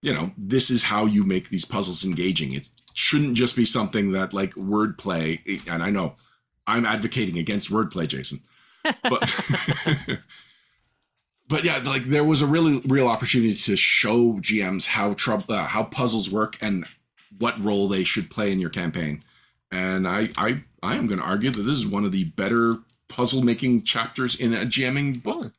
[0.02, 2.52] you know, this is how you make these puzzles engaging.
[2.52, 5.40] It shouldn't just be something that like wordplay.
[5.68, 6.14] And I know
[6.66, 8.40] I'm advocating against wordplay, Jason
[9.02, 9.34] but
[11.48, 15.64] but yeah like there was a really real opportunity to show gms how trou- uh,
[15.66, 16.86] how puzzles work and
[17.38, 19.22] what role they should play in your campaign
[19.72, 22.76] and i i i am going to argue that this is one of the better
[23.16, 25.52] puzzle making chapters in a GMing book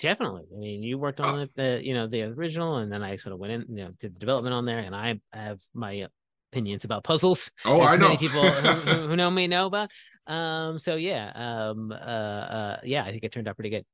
[0.00, 0.44] Definitely.
[0.54, 3.16] I mean, you worked Uh, on it, the you know the original, and then I
[3.16, 6.08] sort of went in, you know, did the development on there, and I have my
[6.50, 7.50] opinions about puzzles.
[7.66, 9.90] oh i know Many people who, who, who know me know about.
[10.26, 10.78] Um.
[10.78, 11.30] So yeah.
[11.34, 11.92] Um.
[11.92, 11.94] Uh.
[12.58, 12.76] Uh.
[12.84, 13.04] Yeah.
[13.04, 13.84] I think it turned out pretty good.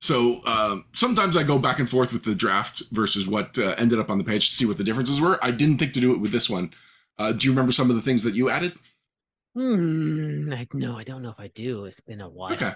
[0.00, 3.98] so um, sometimes i go back and forth with the draft versus what uh, ended
[4.02, 6.10] up on the page to see what the differences were i didn't think to do
[6.12, 6.66] it with this one
[7.20, 8.72] uh, do you remember some of the things that you added
[9.54, 10.46] Hmm.
[10.52, 10.96] I no.
[10.96, 11.84] I don't know if I do.
[11.84, 12.54] It's been a while.
[12.54, 12.72] okay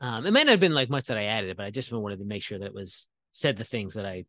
[0.00, 0.26] Um.
[0.26, 2.24] It might not have been like much that I added, but I just wanted to
[2.24, 4.24] make sure that it was said the things that I.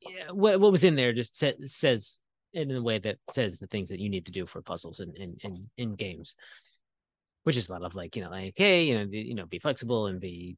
[0.00, 0.30] Yeah.
[0.32, 2.16] What What was in there just sa- says
[2.52, 5.12] in a way that says the things that you need to do for puzzles in
[5.16, 6.34] in in, in games.
[7.44, 9.46] Which is a lot of like you know like hey you know the- you know
[9.46, 10.56] be flexible and be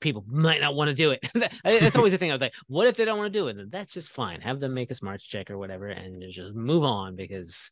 [0.00, 1.24] people might not want to do it.
[1.64, 2.30] That's always the thing.
[2.30, 3.56] I was like, what if they don't want to do it?
[3.56, 4.42] And that's just fine.
[4.42, 7.70] Have them make a smarts check or whatever, and just move on because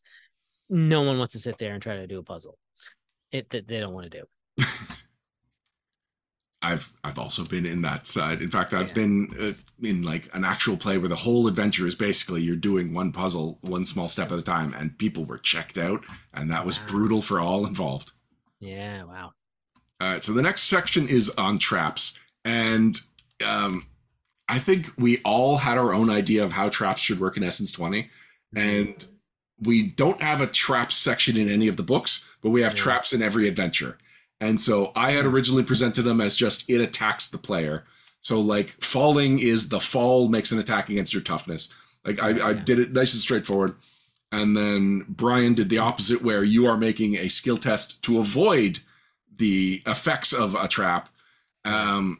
[0.73, 2.57] no one wants to sit there and try to do a puzzle.
[3.31, 4.25] It that they don't want to do.
[6.61, 8.41] I've I've also been in that side.
[8.41, 8.93] In fact, I've Yeah.
[8.93, 9.53] been uh,
[9.85, 13.59] in like an actual play where the whole adventure is basically you're doing one puzzle,
[13.61, 16.85] one small step at a time, and people were checked out, and that was Wow.
[16.85, 18.13] brutal for all involved.
[18.59, 19.03] Yeah.
[19.03, 19.33] Wow.
[20.01, 22.99] All right, so the next section is on traps, and
[23.45, 23.85] um,
[24.49, 27.71] I think we all had our own idea of how traps should work in Essence
[27.71, 28.09] 20,
[28.55, 29.05] and
[29.65, 32.79] we don't have a trap section in any of the books, but we have Yeah.
[32.83, 33.97] traps in every adventure.
[34.41, 37.83] And so I had originally presented them as just it attacks the player.
[38.21, 41.69] So like falling is the fall makes an attack against your toughness.
[42.05, 43.75] Like I, I did it nice and straightforward.
[44.31, 48.79] And then Brian did the opposite where you are making a skill test to avoid
[49.37, 51.09] the effects of a trap.
[51.65, 52.19] Um,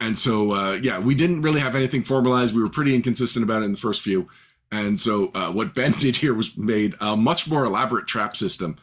[0.00, 2.54] and so uh, yeah, we didn't really have anything formalized.
[2.54, 4.28] We were pretty inconsistent about it in the first few.
[4.70, 8.76] And so uh, what Ben did here was made a much more elaborate trap system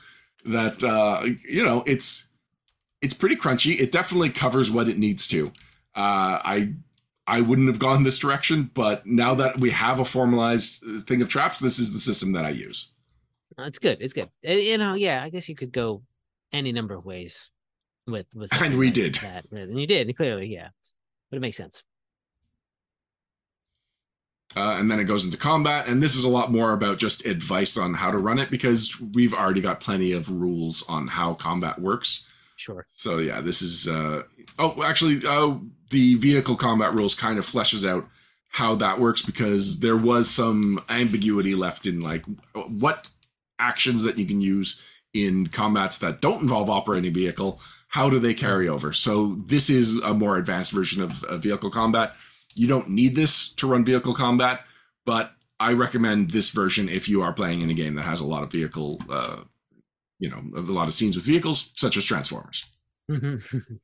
[0.46, 2.28] that uh, you know it's
[3.02, 3.80] it's pretty crunchy.
[3.80, 5.48] It definitely covers what it needs to.
[5.96, 6.74] Uh, I
[7.28, 11.22] I wouldn't have gone this direction, but now that we have a formalized uh, thing
[11.22, 12.92] of traps, this is the system that I use.
[13.58, 13.98] It's good.
[14.02, 14.30] It's good.
[14.48, 15.24] Uh, You know, yeah.
[15.24, 16.04] I guess you could go
[16.52, 17.50] any number of ways
[18.08, 18.52] with with.
[18.62, 19.16] And we like did.
[19.16, 19.46] that.
[19.52, 20.70] and you did clearly, yeah.
[21.30, 21.84] But it makes sense.
[24.56, 27.26] Uh, and then it goes into combat, and this is a lot more about just
[27.26, 31.34] advice on how to run it because we've already got plenty of rules on how
[31.34, 32.26] combat works.
[32.56, 32.86] Sure.
[32.89, 34.24] So yeah, this is uh
[34.58, 35.56] oh actually uh
[35.89, 38.08] the vehicle combat rules kind of fleshes out
[38.56, 43.10] how that works because there was some ambiguity left in like what
[43.60, 44.82] actions that you can use
[45.14, 49.97] in combats that don't involve operating vehicle how do they carry over so this is
[49.99, 52.16] a more advanced version of, of vehicle combat
[52.56, 54.62] you don't need this to run vehicle combat
[55.06, 58.26] but i recommend this version if you are playing in a game that has a
[58.26, 59.38] lot of vehicle uh
[60.20, 62.66] you know a lot of scenes with vehicles such as transformers
[63.12, 63.41] Mhm.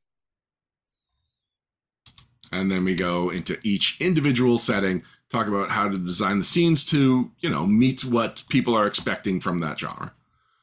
[2.52, 6.84] and then we go into each individual setting talk about how to design the scenes
[6.86, 10.12] to you know meet what people are expecting from that genre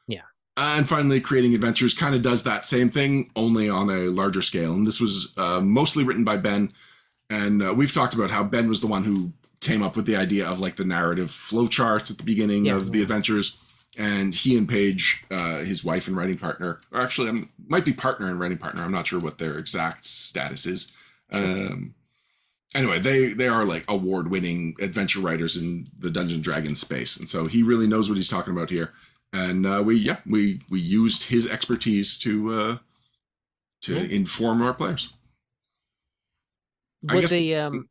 [0.06, 0.22] Yeah.
[0.56, 4.72] and finally creating adventures kind of does that same thing only on a larger scale
[4.74, 6.72] and this was uh, mostly written by ben
[7.30, 10.16] and uh, we've talked about how ben was the one who came up with the
[10.16, 12.74] idea of like the narrative flowcharts at the beginning Yeah.
[12.76, 13.56] of the adventures
[13.96, 17.92] and he and paige uh, his wife and writing partner or actually um, might be
[17.92, 20.92] partner and writing partner i'm not sure what their exact status is
[21.32, 21.94] um,
[22.74, 27.28] anyway, they they are like award winning adventure writers in the Dungeon Dragon space, and
[27.28, 28.90] so he really knows what he's talking about here.
[29.32, 32.76] And uh, we yeah we we used his expertise to uh,
[33.82, 34.16] to Yeah.
[34.16, 35.12] inform our players.
[37.02, 37.88] What the um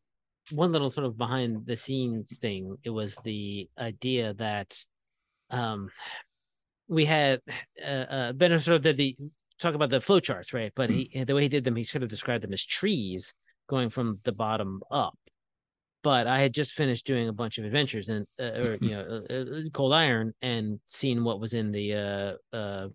[0.51, 4.77] one little sort of behind the scenes thing, it was the idea that
[5.49, 5.89] um
[6.87, 7.41] we had
[7.83, 9.15] uh, uh Ben sort of did the
[9.59, 10.71] talk about the flow charts, right?
[10.75, 13.33] But he the way he did them, he sort of described them as trees
[13.67, 15.17] going from the bottom up.
[16.01, 19.21] But I had just finished doing a bunch of adventures and uh, or you know
[19.29, 22.87] uh, uh, Cold Iron and seeing what was in the uh uh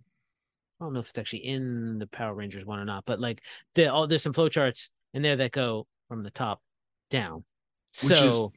[0.80, 3.40] I don't know if it's actually in the Power Rangers one or not, but like
[3.74, 6.60] the all there's some flowcharts in there that go from the top
[7.10, 7.44] down.
[8.02, 8.52] Which is- So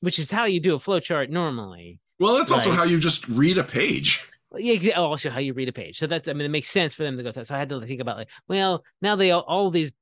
[0.00, 1.98] which is how you do a flow chart normally.
[2.20, 4.20] Well, that's also how you just read a page.
[4.56, 5.98] Yeah, oh, also how you read a page.
[5.98, 7.44] So that's I mean it makes sense for them to go through.
[7.46, 9.92] So I had to think about like, well, now they all, all these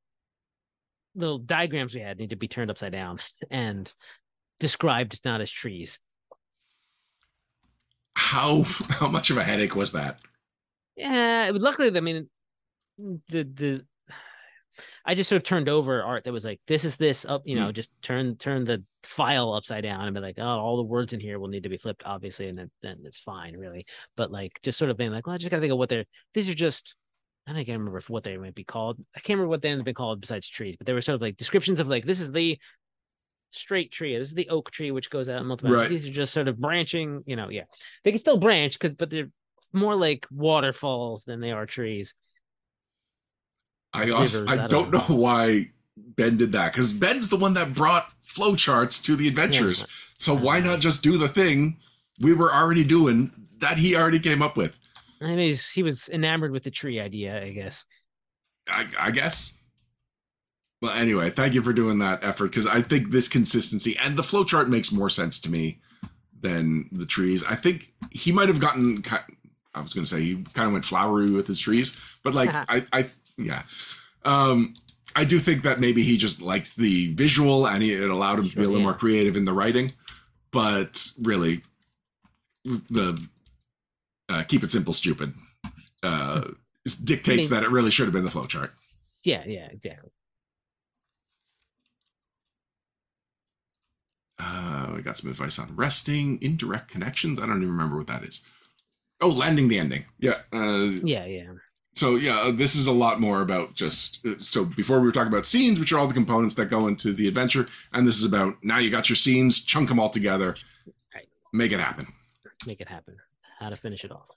[1.14, 3.18] little diagrams we had need to be turned upside down
[3.51, 3.93] and
[4.59, 5.99] described not as trees.
[8.14, 10.20] How how much of a headache was that?
[10.97, 12.29] Yeah, luckily I mean
[12.99, 13.87] the the
[15.05, 17.57] I just sort of turned over art that was like this is this up, you
[17.57, 17.64] hmm.
[17.64, 21.12] know, just turn turn the file upside down and be like, oh, all the words
[21.12, 23.87] in here will need to be flipped, obviously, and then, then it's fine, really.
[24.16, 26.07] But like just sort of being like, well, I just gotta think of what they're
[26.35, 26.95] these are just
[27.47, 28.99] I don't can't remember what they might be called.
[29.16, 31.23] I can't remember what they have been called besides trees, but they were sort of
[31.23, 32.59] like descriptions of like this is the
[33.51, 35.75] straight tree, this is the oak tree which goes out in multiple.
[35.75, 35.89] Right.
[35.89, 37.64] These are just sort of branching, you know, yeah.
[38.05, 39.31] They can still branch because but they're
[39.73, 42.14] more like waterfalls than they are trees.
[43.93, 47.74] I Rivers, I, I don't know why Ben did that because Ben's the one that
[47.74, 49.86] brought flowcharts to the adventures.
[50.16, 51.76] So why not just do the thing
[52.20, 54.78] we were already doing that he already came up with?
[55.20, 57.84] I mean, he's, he was enamored with the tree idea, I guess.
[58.68, 59.53] I, I guess.
[60.80, 64.22] Well, anyway, thank you for doing that effort because I think this consistency and the
[64.22, 65.80] flowchart makes more sense to me
[66.40, 67.45] than the trees.
[67.45, 69.05] I think he might have gotten.
[69.74, 72.51] I was going to say he kind of went flowery with his trees, but like
[72.53, 73.07] I, I,
[73.45, 73.62] yeah,
[74.24, 74.74] um,
[75.14, 78.51] I do think that maybe he just liked the visual and he, it allowed him
[78.51, 78.84] to be a little yeah.
[78.86, 79.93] more creative in the writing.
[80.51, 81.62] But really,
[82.64, 83.20] the
[84.28, 85.34] uh, keep it simple, stupid
[86.03, 86.43] uh,
[87.05, 88.70] dictates mean- that it really should have been the flowchart.
[89.24, 90.11] Yeah, yeah, exactly.
[94.38, 97.38] Uh, we got some advice on resting, indirect connections.
[97.38, 98.40] I don't even remember what that is.
[99.20, 100.05] Oh, landing the ending.
[100.18, 100.40] Yeah.
[100.53, 101.53] Uh, Yeah, yeah.
[101.95, 104.24] So yeah, uh, this is a lot more about just.
[104.26, 106.86] uh, So before we were talking about scenes, which are all the components that go
[106.86, 110.09] into the adventure, and this is about now you got your scenes, chunk them all
[110.11, 110.57] together,
[111.14, 111.28] Right.
[111.53, 112.07] make it happen.
[112.66, 113.16] Make it happen.
[113.61, 114.28] How to finish it off.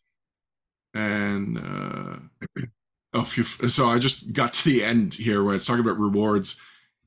[0.93, 2.61] And uh,
[3.13, 6.55] oh, so I just got to the end here where it's talking about rewards,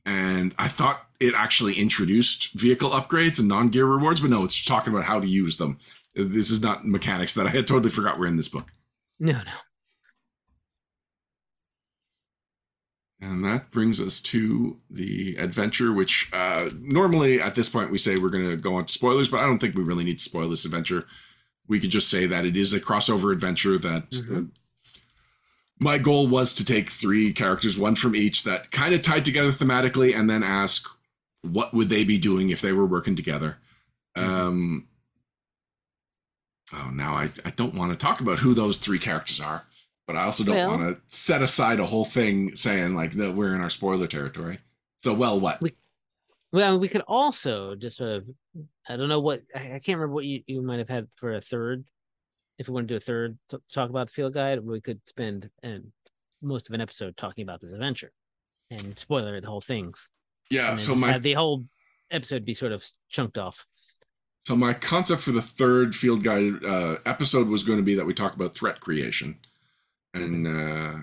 [0.05, 4.93] and I thought it actually introduced vehicle upgrades and non-gear rewards, but no, it's talking
[4.93, 5.79] about how to use them.
[6.15, 8.69] This is not mechanics that I had totally forgot were in this book.
[9.19, 9.43] No, no.
[13.21, 18.15] And that brings us to the adventure, which uh, normally at this point we say
[18.17, 20.25] we're going to go on to spoilers, but I don't think we really need to
[20.25, 21.05] spoil this adventure.
[21.67, 24.39] We could just say that it is a crossover adventure that Mhm.
[24.39, 24.51] uh,
[25.81, 29.51] my goal was to take three characters, one from each, that kind of tied together
[29.51, 30.89] thematically, and then ask
[31.43, 33.59] what would they be doing if they were working together.
[34.17, 34.89] Um,
[36.73, 39.67] oh, now I, I don't want to talk about who those three characters are,
[40.09, 43.35] but I also don't Well- want to set aside a whole thing saying like that
[43.35, 44.59] we're in our spoiler territory.
[44.99, 45.61] So, well, what?
[45.61, 45.77] We-
[46.51, 48.25] Well, we could also just sort of,
[48.89, 51.35] I don't know what, I, I can't remember what you, you might have had for
[51.35, 51.85] a third.
[52.59, 55.01] If we want to do a third, t- talk about the field guide, we could
[55.07, 55.93] spend and
[56.43, 58.13] most of an episode talking about this adventure
[58.71, 60.09] and spoiler the whole things.
[60.51, 60.75] yeah.
[60.77, 61.67] So my the whole
[62.11, 63.67] episode be sort of chunked off.
[64.43, 68.07] so my concept for the third field guide uh, episode was going to be that
[68.07, 69.39] we talk about threat creation,
[70.21, 70.99] and uh,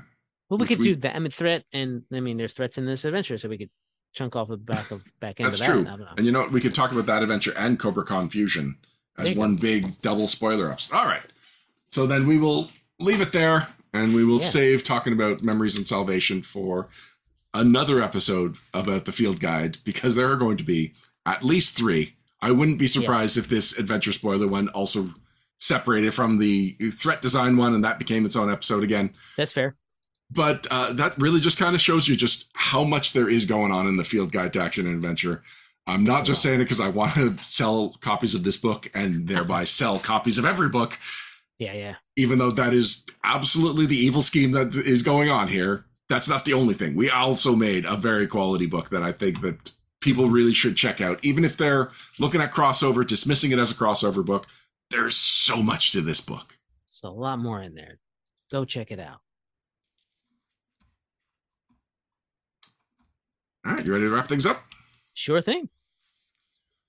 [0.49, 1.15] Well, we could we- do that.
[1.15, 3.69] I mean, threat, and I mean, there's threats in this adventure, so we could
[4.13, 5.71] chunk off the back of back end That's of that.
[5.73, 5.81] true.
[5.81, 6.07] I don't know.
[6.17, 6.51] And you know what?
[6.51, 8.77] We could talk about that adventure and Cobra Con Fusion
[9.17, 9.41] as you go.
[9.41, 10.95] one big double spoiler episode.
[10.95, 11.21] All right.
[11.89, 14.45] So then we will leave it there and we will Yeah.
[14.47, 16.87] save talking about memories and salvation for
[17.53, 20.93] another episode about the field guide because there are going to be
[21.25, 22.15] at least three.
[22.41, 25.09] I wouldn't be surprised if this adventure spoiler one also
[25.65, 29.75] separated from the threat design one and that became its own episode again That's fair.
[30.31, 33.71] but uh, that really just kind of shows you just how much there is going
[33.71, 35.41] on in the field guide to action and adventure.
[35.87, 38.89] I'm not That's just saying it because I want to sell copies of this book
[38.95, 40.97] and thereby sell copies of every book,
[41.59, 41.95] Yeah, yeah.
[42.17, 45.85] even though that is absolutely the evil scheme that is going on here.
[46.09, 46.95] That's not the only thing.
[46.95, 51.01] We also made a very quality book that I think that people really should check
[51.01, 51.89] out, even if they're
[52.19, 54.45] looking at crossover, dismissing it as a crossover book.
[54.89, 56.57] There's so much to this book.
[56.85, 57.99] It's a lot more in there.
[58.51, 59.19] Go check it out.
[63.65, 64.57] All right, you ready to wrap things up?
[65.13, 65.69] Sure thing.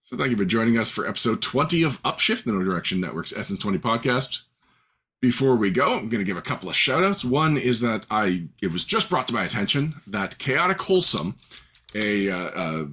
[0.03, 3.33] So thank you for joining us for episode 20 of Upshift, the Know Direction Network's
[3.37, 4.43] Essence 20 podcast.
[5.21, 7.25] Before we go, I'm going to give a couple of shout outs.
[7.25, 11.37] One is that I it was just brought to my attention that Chaotic Wholesome,
[11.95, 12.85] a uh, uh,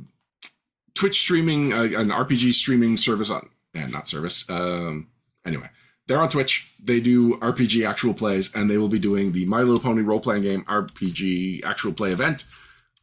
[0.95, 4.45] Twitch streaming, uh, an RPG streaming service on, and not service.
[4.49, 5.09] Um,
[5.45, 5.69] anyway,
[6.07, 6.73] they're on Twitch.
[6.83, 10.19] They do RPG actual plays, and they will be doing the My Little Pony role
[10.19, 12.45] playing game RPG actual play event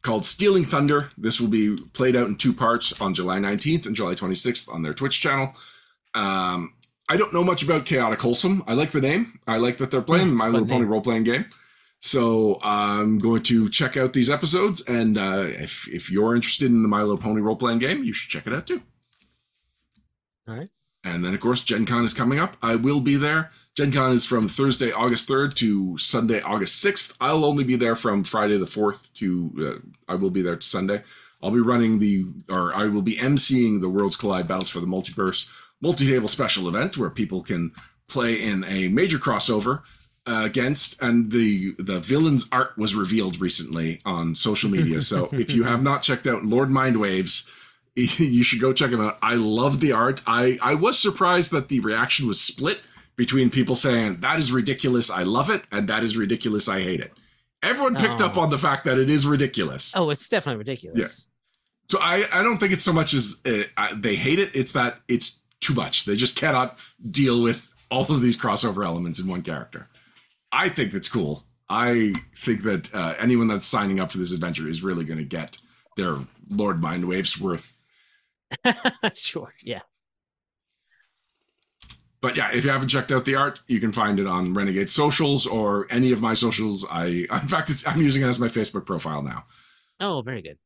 [0.01, 1.09] called Stealing Thunder.
[1.17, 4.81] This will be played out in two parts on July 19th and July 26th on
[4.81, 5.53] their Twitch channel.
[6.13, 6.73] Um,
[7.09, 8.63] I don't know much about Chaotic Wholesome.
[8.67, 9.39] I like the name.
[9.47, 11.45] I like that they're playing Yeah, My Little Pony role playing game.
[11.99, 16.81] So I'm going to check out these episodes, and uh, if if you're interested in
[16.81, 18.81] the My Little Pony role playing game, you should check it out too.
[20.47, 20.69] All right.
[21.03, 22.57] And then, of course, Gen Con is coming up.
[22.61, 23.49] I will be there.
[23.75, 27.15] Gen Con is from Thursday, August 3rd to Sunday, August 6th.
[27.19, 30.65] I'll only be there from Friday the 4th to, uh, I will be there to
[30.65, 31.01] Sunday.
[31.41, 34.85] I'll be running the, or I will be emceeing the Worlds Collide Battles for the
[34.85, 35.47] Multiverse
[35.81, 37.71] multi table special event where people can
[38.07, 39.81] play in a major crossover
[40.27, 41.01] uh, against.
[41.01, 45.01] And the, the villain's art was revealed recently on social media.
[45.01, 47.49] So if you have not checked out Lord Mindwaves,
[47.95, 49.17] you should go check him out.
[49.21, 50.21] I love the art.
[50.25, 52.79] I I was surprised that the reaction was split
[53.17, 57.01] between people saying that is ridiculous, I love it, and that is ridiculous, I hate
[57.01, 57.11] it.
[57.61, 58.41] Everyone picked up Oh.
[58.41, 59.93] on the fact that it is ridiculous.
[59.95, 60.97] Oh, it's definitely ridiculous.
[60.97, 61.07] Yeah.
[61.89, 64.49] So I I don't think it's so much as uh, I, they hate it.
[64.55, 66.05] It's that it's too much.
[66.05, 66.79] They just cannot
[67.11, 69.87] deal with all of these crossover elements in one character.
[70.53, 71.43] I think that's cool.
[71.69, 75.25] I think that uh, anyone that's signing up for this adventure is really going to
[75.25, 75.57] get
[75.97, 76.15] their
[76.49, 77.73] Lord Mindwaves worth
[79.13, 79.53] sure.
[79.61, 79.81] Yeah.
[82.21, 84.89] but yeah, if you haven't checked out the art, you can find it on Renegade
[84.89, 86.85] socials or any of my socials.
[86.89, 89.45] I, in fact, it's, I'm using it as my Facebook profile now.
[89.99, 90.57] Oh, very good.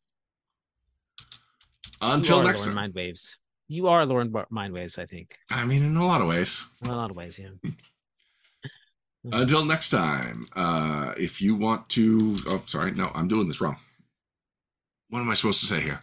[2.02, 2.92] Until next Lauren time.
[2.92, 3.38] Mindwaves.
[3.68, 5.38] You are Lauren Bar- Mindwaves, I think.
[5.50, 6.66] I mean, in a lot of ways.
[6.84, 7.50] In a lot of ways, yeah.
[9.32, 13.78] Until next time, uh, if you want to, oh, sorry, no, I'm doing this wrong.
[15.10, 16.02] What am I supposed to say here?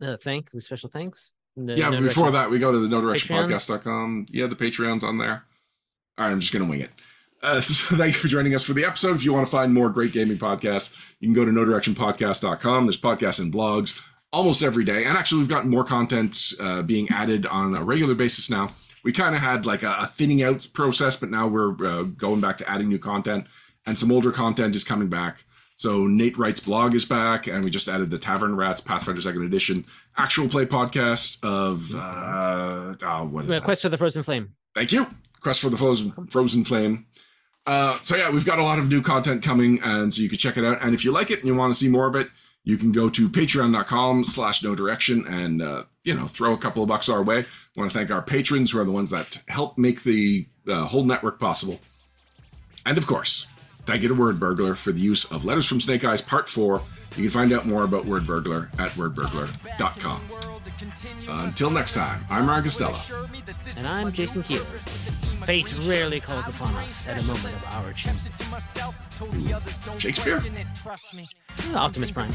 [0.00, 1.32] Uh, thanks, the special thanks.
[1.56, 3.46] The yeah, no before direction- that, we go to the no Patreon?
[3.48, 4.26] directionpodcast.com.
[4.30, 5.44] Yeah, the Patreon's on there.
[6.16, 6.90] All right, I'm just going to wing it.
[7.42, 9.16] Uh, so thank you for joining us for the episode.
[9.16, 12.86] If you want to find more great gaming podcasts, you can go to knowdirectionpodcast.com.
[12.86, 14.00] There's podcasts and blogs
[14.32, 15.04] almost every day.
[15.04, 18.68] And actually, we've gotten more content uh, being added on a regular basis now.
[19.04, 22.40] We kind of had like a, a thinning out process, but now we're uh, going
[22.40, 23.46] back to adding new content,
[23.86, 25.44] and some older content is coming back.
[25.78, 29.44] So Nate Wright's blog is back, and we just added the Tavern Rats Pathfinder Second
[29.44, 29.84] Edition
[30.16, 33.56] actual play podcast of uh, oh, what is.
[33.60, 34.54] Quest for the Frozen Flame.
[34.74, 35.06] Thank you.
[35.40, 37.06] Quest for the Frozen, Frozen Flame.
[37.64, 40.36] Uh, so yeah, we've got a lot of new content coming, and so you can
[40.36, 40.78] check it out.
[40.82, 42.28] And if you like it and you want to see more of it,
[42.64, 46.82] you can go to patreon.com slash know direction and uh, you know throw a couple
[46.82, 47.38] of bucks our way.
[47.38, 50.86] I want to thank our patrons who are the ones that help make the uh,
[50.86, 51.78] whole network possible.
[52.84, 53.46] And of course,
[53.88, 56.82] thank you to Wordburglar for the use of Letters from Snake Eyes Part 4.
[57.16, 60.57] You can find out more about Wordburglar at wordburglar.com.
[60.80, 62.96] Until next time, I'm Ryan Costello.
[63.76, 64.64] And I'm Jason Keeley.
[65.44, 68.32] Fate rarely calls upon us at a moment of our choosing.
[69.98, 70.40] Shakespeare?
[71.74, 72.30] Optimus Prime.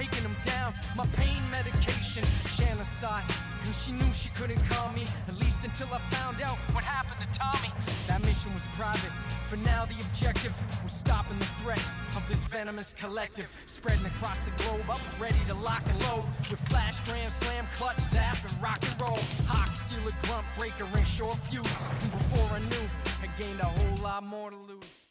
[0.00, 0.72] taking them down.
[0.96, 3.24] My pain medication, Shanna sighed,
[3.66, 7.20] and she knew she couldn't call me, at least until I found out what happened
[7.20, 7.70] to Tommy.
[8.08, 9.12] That mission was private.
[9.48, 11.84] For now, the objective was stopping the threat
[12.14, 14.84] of this venomous collective spreading across the globe.
[14.84, 18.78] I was ready to lock and load with flash, grand slam, clutch, zap, and rock
[18.80, 19.18] and roll.
[19.48, 21.90] Hawk, Steeler grunt breaker, and short fuse.
[22.02, 22.86] And before I knew,
[23.24, 25.09] I gained a whole lot more to lose.